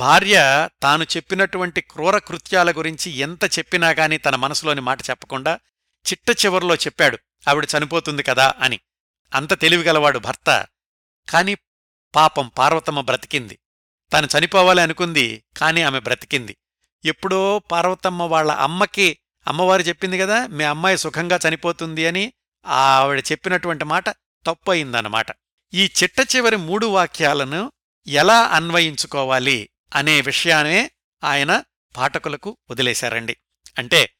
[0.00, 5.58] భార్య తాను చెప్పినటువంటి క్రూర కృత్యాల గురించి ఎంత చెప్పినా గాని తన మనసులోని మాట చెప్పకుండా
[6.12, 7.18] చిట్ట చివరిలో చెప్పాడు.
[7.48, 8.80] ఆవిడ చనిపోతుంది కదా అని.
[9.34, 10.66] అంత తెలివిగలవాడు భర్త.
[11.30, 11.54] కాని
[12.14, 13.58] పాపం పార్వతమ్మ బ్రతికింది.
[14.12, 16.56] తాను చనిపోవాలి అనుకుంది కాని ఆమె బ్రతికింది.
[17.04, 22.32] ఎప్పుడో పార్వతమ్మ వాళ్ళ అమ్మకి అమ్మవారు చెప్పింది కదా మీ అమ్మాయి సుఖంగా చనిపోతుంది అని
[22.66, 24.08] ఆవిడ చెప్పినటువంటి మాట
[24.46, 25.26] తప్పయిందన్నమాట
[25.74, 27.72] ఈ చిట్ట చివరి మూడు వాక్యాలను
[28.06, 29.69] ఎలా అన్వయించుకోవాలి?
[29.94, 30.90] అనే విషయానే
[31.24, 31.62] ఆయన
[31.96, 33.36] పాఠకులకు వదిలేశారండి.
[33.78, 34.10] అంటే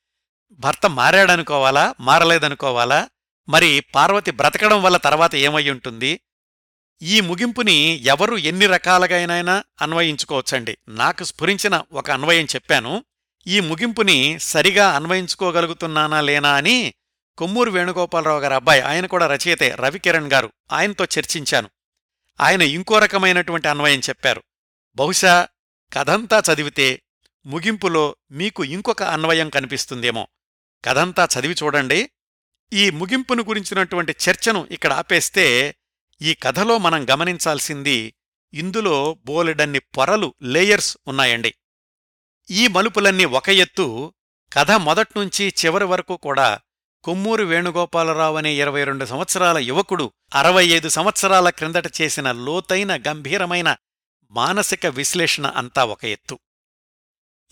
[0.52, 3.08] భర్త మారాడనుకోవాలా మారలేదనుకోవాలా
[3.48, 6.20] మరి పార్వతి బ్రతకడం వల్ల తర్వాత ఏమై ఉంటుంది?
[7.02, 10.78] ఈ ముగింపుని ఎవరు ఎన్ని రకాలుగానైనా అన్వయించుకోవచ్చండి.
[10.88, 13.04] నాకు స్ఫురించిన ఒక అన్వయం చెప్పాను.
[13.46, 16.94] ఈ ముగింపుని సరిగా అన్వయించుకోగలుగుతున్నానా లేనా అని
[17.38, 21.70] కొమ్మూరు వేణుగోపాలరావు గారి అబ్బాయి ఆయన కూడా రచయితే రవికిరణ్ గారు ఆయనతో చర్చించాను.
[22.40, 24.42] ఆయన ఇంకో రకమైనటువంటి అన్వయం చెప్పారు.
[24.96, 25.48] బహుశా
[25.92, 27.02] కథంతా చదివితే
[27.46, 30.28] ముగింపులో మీకు ఇంకొక అన్వయం కనిపిస్తుందేమో.
[30.84, 32.10] కథంతా చదివి చూడండి.
[32.72, 35.74] ఈ ముగింపును గురించినటువంటి చర్చను ఇక్కడ ఆపేస్తే
[36.22, 38.14] ఈ కథలో మనం గమనించాల్సింది
[38.54, 41.54] ఇందులో బోలెడన్ని పొరలు లేయర్స్ ఉన్నాయండి.
[42.50, 44.12] ఈ మలుపులన్నీ ఒక ఎత్తు
[44.52, 46.60] కథ మొదట్నుంచి చివరి వరకు కూడా
[47.04, 53.76] కొమ్మూరు వేణుగోపాలరావు అనే ఇరవై రెండు సంవత్సరాల యువకుడు అరవై ఐదు సంవత్సరాల క్రిందట చేసిన లోతైన గంభీరమైన
[54.30, 56.38] మానసిక విశ్లేషణ అంతా ఒక ఎత్తు.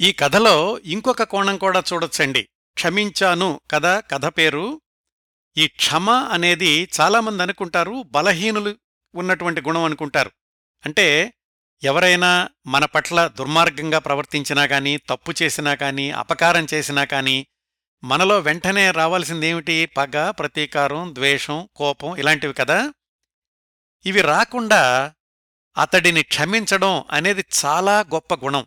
[0.01, 2.43] ఈ కథలో ఇంకొక కోణం కూడా చూడొచ్చండి.
[2.75, 4.81] క్షమించాను కదా కథ పేరు?
[5.57, 8.77] ఈ క్షమ అనేది చాలామంది అనుకుంటారు బలహీనులు
[9.15, 10.31] ఉన్నటువంటి గుణం అనుకుంటారు.
[10.85, 11.35] అంటే
[11.83, 17.47] ఎవరైనా మన పట్ల దుర్మార్గంగా ప్రవర్తించినా కాని తప్పు చేసినా కానీ అపకారం చేసినా కాని
[18.05, 19.87] మనలో వెంటనే రావాల్సిందేమిటి?
[19.87, 22.93] పగ ప్రతీకారం ద్వేషం కోపం ఇలాంటివి కదా?
[24.07, 25.15] ఇవి రాకుండా
[25.79, 28.67] అతడిని క్షమించడం అనేది చాలా గొప్ప గుణం.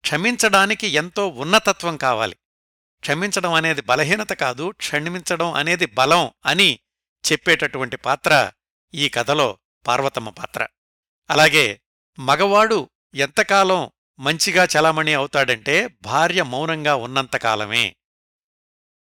[0.00, 2.36] క్షమించడానికి ఎంతో ఉన్నతత్వం కావాలి.
[3.00, 6.78] క్షమించడం అనేది బలహీనత కాదు క్షమించడం అనేది బలం అని
[7.32, 8.52] చెప్పేటటువంటి పాత్ర
[8.94, 10.66] ఈ కథలో పార్వతమ్మ పాత్ర.
[11.30, 11.80] అలాగే
[12.18, 17.96] మగవాడు ఎంతకాలం మంచిగా చలామణి అవుతాడంటే భార్య మౌనంగా ఉన్నంతకాలమే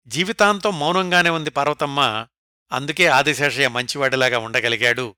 [0.08, 2.28] జీవితాంతం మౌనంగానే ఉంది పార్వతమ్మ.
[2.72, 5.16] అందుకే ఆదిశేషయ్య మంచివాడిలాగా ఉండగలిగాడు.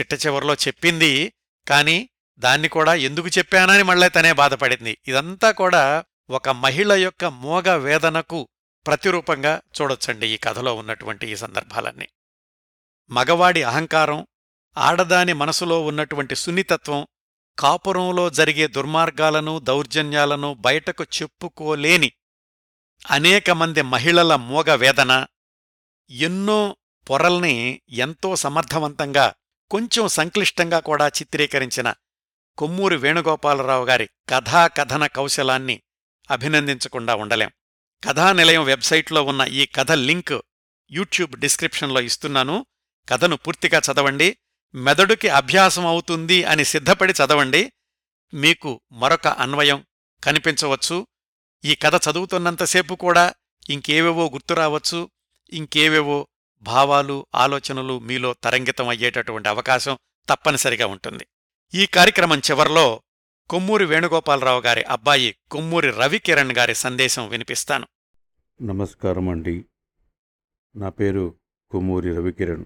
[0.00, 1.32] చిట్ట చివరిలో చెప్పింది
[1.68, 2.08] కాని
[2.38, 4.98] దాన్ని కూడా ఎందుకు చెప్పానని మళ్ళీ తనే బాధపడింది.
[5.08, 8.48] ఇదంతా కూడా ఒక మహిళ యొక్క మోగ వేదనకు
[8.86, 12.08] ప్రతిరూపంగా చూడొచ్చండి ఈ కథలో ఉన్నటువంటి ఈ సందర్భాలన్నీ.
[13.10, 14.26] మగవాడి అహంకారం
[14.78, 17.06] ఆడదాని మనసులో ఉన్నటువంటి సున్నితత్వం
[17.58, 22.12] కాపురంలో జరిగే దుర్మార్గాలను దౌర్జన్యాలను బయటకు చెప్పుకోలేని
[23.10, 25.26] అనేక మంది మహిళల మోగ వేదన
[26.10, 26.76] ఎన్నో
[27.10, 29.34] పొరల్ని ఎంతో సమర్థవంతంగా
[29.70, 31.94] కొంచెం సంక్లిష్టంగా కూడా చిత్రీకరించిన
[32.58, 35.82] కొమ్మూరి వేణుగోపాలరావు గారి కథాకథన కౌశలాన్ని
[36.30, 37.50] అభినందించకుండా ఉండలేం.
[38.04, 40.40] కథానిలయం వెబ్సైట్లో ఉన్న ఈ కథ లింక్
[40.90, 42.66] యూట్యూబ్ డిస్క్రిప్షన్లో ఇస్తున్నాను.
[43.08, 44.36] కథను పూర్తిగా చదవండి.
[44.74, 47.72] మెదడుకి అభ్యాసం అవుతుంది అని సిద్ధపడి చదవండి.
[48.34, 49.86] మీకు మరొక అన్వయం
[50.24, 51.06] కనిపించవచ్చు.
[51.64, 53.34] ఈ కథ చదువుతున్నంతసేపు కూడా
[53.70, 55.10] ఇంకేవేవో గుర్తురావచ్చు
[55.52, 56.28] ఇంకేవేవో
[56.62, 59.98] భావాలు ఆలోచనలు మీలో తరంగితం అయ్యేటటువంటి అవకాశం
[60.28, 61.26] తప్పనిసరిగా ఉంటుంది.
[61.74, 63.02] ఈ కార్యక్రమం చివర్లో
[63.50, 67.86] కొమ్మూరి వేణుగోపాలరావు గారి అబ్బాయి కొమ్మూరి రవికిరణ్ గారి సందేశం వినిపిస్తాను.
[68.62, 69.64] నమస్కారం అండి.
[70.76, 71.34] నా పేరు
[71.70, 72.64] కొమ్మూరి రవికిరణ్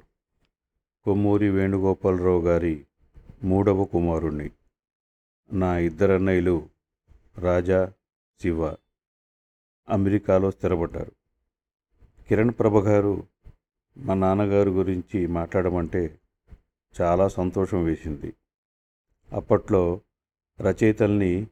[1.05, 2.87] కొమ్మూరి వేణుగోపాలరావు గారి
[3.45, 4.51] మూడవ కుమారుణ్ణి.
[5.53, 6.69] నా ఇద్దరన్నయ్యలు
[7.39, 7.93] రాజా
[8.43, 8.67] శివ
[9.89, 11.13] అమెరికాలో స్థిరపడ్డారు.
[12.29, 13.32] కిరణ్ ప్రభ గారు
[13.97, 16.19] మా నాన్నగారు గురించి మాట్లాడమంటే
[17.01, 18.35] చాలా సంతోషం వేసింది.
[19.33, 20.01] అప్పట్లో
[20.61, 21.47] రచయితల్ని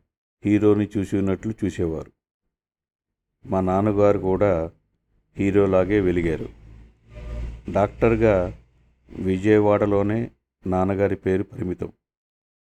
[0.44, 2.12] హీరోని చూసి ఉన్నట్లు చూసేవారు.
[3.46, 4.72] మా నాన్నగారు కూడా
[5.36, 6.48] హీరోలాగే వెలిగారు.
[7.72, 8.62] డాక్టర్గా
[9.10, 10.30] విజయవాడలోనే
[10.66, 11.92] నాన్నగారి పేరు పరిమితం.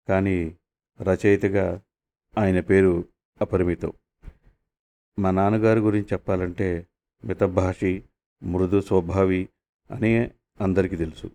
[0.08, 0.58] కానీ
[1.02, 1.82] రచయితగా
[2.38, 3.06] ఆయన పేరు
[3.42, 3.94] అపరిమితం.
[5.20, 6.88] మా నాన్నగారి గురించి చెప్పాలంటే
[7.26, 8.04] మితభాషి
[8.44, 9.50] మృదు స్వభావి
[9.92, 10.32] అని
[10.62, 11.32] అందరికీ తెలుసు.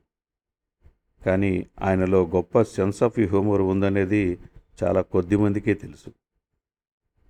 [1.26, 4.38] కానీ ఆయనలో గొప్ప సెన్స్ ఆఫ్ హ్యూమర్ ఉందనేది
[4.82, 6.10] చాలా కొద్ది మందికే తెలుసు.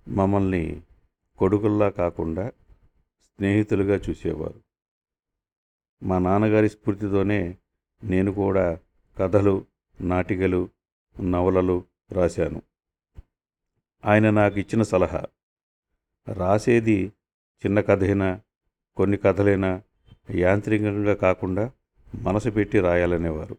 [0.07, 0.81] మమ్మల్ని
[1.37, 2.49] కొడుకుల్లా కాకుండా
[3.25, 4.63] స్నేహితులుగా చూసేవారు.
[6.03, 7.57] మా నాన్నగారి స్ఫూర్తితోనే
[8.03, 8.79] నేను కూడా
[9.17, 9.65] కథలు
[10.01, 10.69] నాటికలు
[11.21, 12.61] నవలలు రాశాను.
[14.05, 15.25] ఆయన నాకు ఇచ్చిన సలహా
[16.27, 17.13] రాసేది
[17.65, 18.41] చిన్న కథైనా
[18.95, 19.81] కొన్ని కథలైనా
[20.31, 21.71] యాంత్రికంగా కాకుండా
[22.15, 23.57] మనసు పెట్టి రాయాలనేవారు.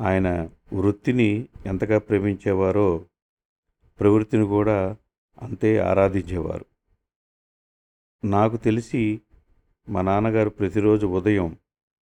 [0.00, 3.04] ఆయన వృత్తిని ఎంతగా ప్రేమించేవారో
[4.00, 4.96] ప్రవృత్తిని కూడా
[5.42, 6.64] అంతే ఆరాధించేవారు.
[8.26, 9.20] నాకు తెలిసి
[9.88, 11.56] మా నాన్నగారు ప్రతిరోజు ఉదయం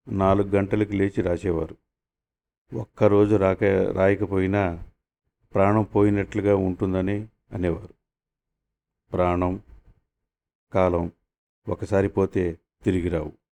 [0.08, 1.78] నాలుగు గంటలకు లేచి రాసేవారు.
[2.74, 4.84] ఒక్కరోజు రాక రాయకపోయినా
[5.54, 7.94] ప్రాణం పోయినట్లుగా ఉంటుందని అనేవారు.
[9.14, 9.62] ప్రాణం
[10.74, 11.12] కాలం
[11.70, 13.49] ఒకసారి పోతే తిరిగి రావు.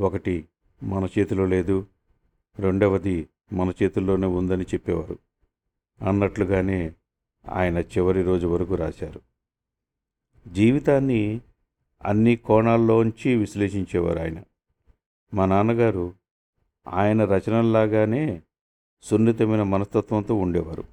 [0.00, 0.48] ఒకటి
[0.82, 1.86] మన చేతిలో లేదు
[2.58, 5.18] రెండవది మన చేతుల్లోనే ఉందని చెప్పేవారు.
[6.02, 6.92] అన్నట్లుగానే
[7.48, 9.20] ఆయన చివరి రోజు వరకు రాశారు.
[10.52, 11.40] జీవితాన్ని
[12.04, 14.42] అన్ని కోణాల్లోంచి విశ్లేషించేవారు ఆయన.
[15.34, 16.14] మా నాన్నగారు
[16.88, 18.42] ఆయన రచనల్లాగానే
[19.02, 20.84] సున్నితమైన మనస్తత్వంతో ఉండేవారు.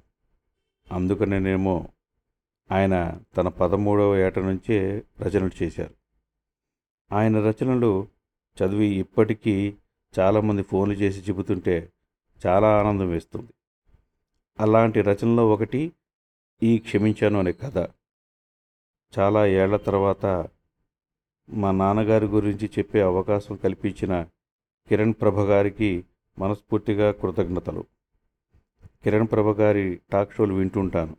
[0.92, 1.88] అందుకనేనేమో
[2.72, 5.94] ఆయన తన పదమూడవ ఏట నుంచే రచనలు చేశారు.
[7.14, 8.08] ఆయన రచనలు
[8.56, 9.74] చదివి ఇప్పటికీ
[10.18, 11.92] చాలామంది ఫోన్లు చేసి చెబుతుంటే
[12.46, 13.52] చాలా ఆనందం వేస్తుంది.
[14.60, 15.92] అలాంటి రచనలో ఒకటి
[16.62, 17.78] ఈ క్షమించాను అనే కథ.
[19.18, 20.48] చాలా ఏళ్ళ తర్వాత
[21.50, 24.26] మా నాన్నగారి గురించి చెప్పే అవకాశం కల్పించిన
[24.88, 26.04] కిరణ్ ప్రభ గారికి
[26.38, 27.84] మనస్ఫూర్తిగా కృతజ్ఞతలు.
[29.04, 31.16] కిరణ్ ప్రభ గారి టాక్ షోలు వింటుంటాను.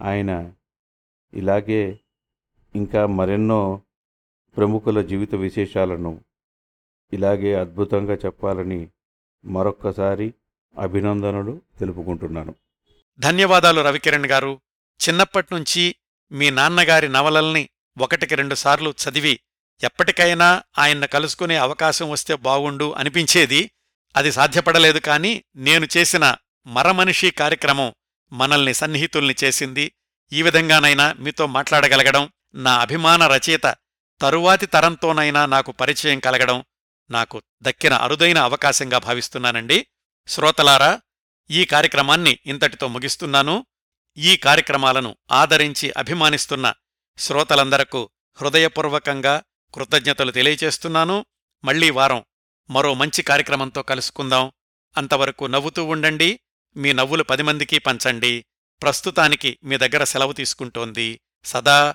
[0.00, 0.52] ఆయన
[1.34, 2.00] ఇలాగే
[2.76, 3.82] ఇంకా మరెన్నో
[4.60, 6.24] ప్రముఖుల జీవిత విశేషాలను
[7.12, 8.88] ఇలాగే అద్భుతంగా చెప్పాలని
[9.44, 10.34] మరొక్కసారి
[10.78, 12.54] అభినందనలు తెలుపుకుంటున్నాను.
[13.18, 14.60] ధన్యవాదాలు రవికిరణ్ గారు.
[15.08, 15.94] చిన్నప్పటినుంచి
[16.32, 19.40] మీ నాన్నగారి నవలల్ని ఒకటికి రెండుసార్లు చదివి
[19.82, 23.70] ఎప్పటికైనా ఆయన్ను కలుసుకునే అవకాశం వస్తే బాగుండు అనిపించేది.
[24.16, 26.36] అది సాధ్యపడలేదు కానీ నేను చేసిన
[26.66, 27.92] మరమనిషి కార్యక్రమం
[28.32, 29.92] మనల్ని సన్నిహితుల్ని చేసింది.
[30.32, 33.76] ఈ విధంగానైనా మీతో మాట్లాడగలగడం నా అభిమాన రచయిత
[34.20, 36.64] తరువాతి తరంతోనైనా నాకు పరిచయం కలగడం
[37.10, 39.86] నాకు దక్కిన అరుదైన అవకాశంగా భావిస్తున్నానండి.
[40.28, 41.00] శ్రోతలారా
[41.50, 43.66] ఈ కార్యక్రమాన్ని ఇంతటితో ముగిస్తున్నాను.
[44.16, 46.74] ఈ కార్యక్రమాలను ఆదరించి అభిమానిస్తున్న
[47.18, 49.42] శ్రోతలందరకు హృదయపూర్వకంగా
[49.74, 51.26] కృతజ్ఞతలు తెలియచేస్తున్నాను
[51.64, 52.24] మళ్ళీ వారం
[52.70, 54.52] మరో మంచి కార్యక్రమంతో కలుసుకుందాం.
[54.96, 56.40] అంతవరకు నవ్వుతూ ఉండండి.
[56.76, 58.44] మీ నవ్వులు పది మందికి పంచండి.
[58.82, 61.94] ప్రస్తుతానికి మీ దగ్గర సెలవు తీసుకుంటోంది సదా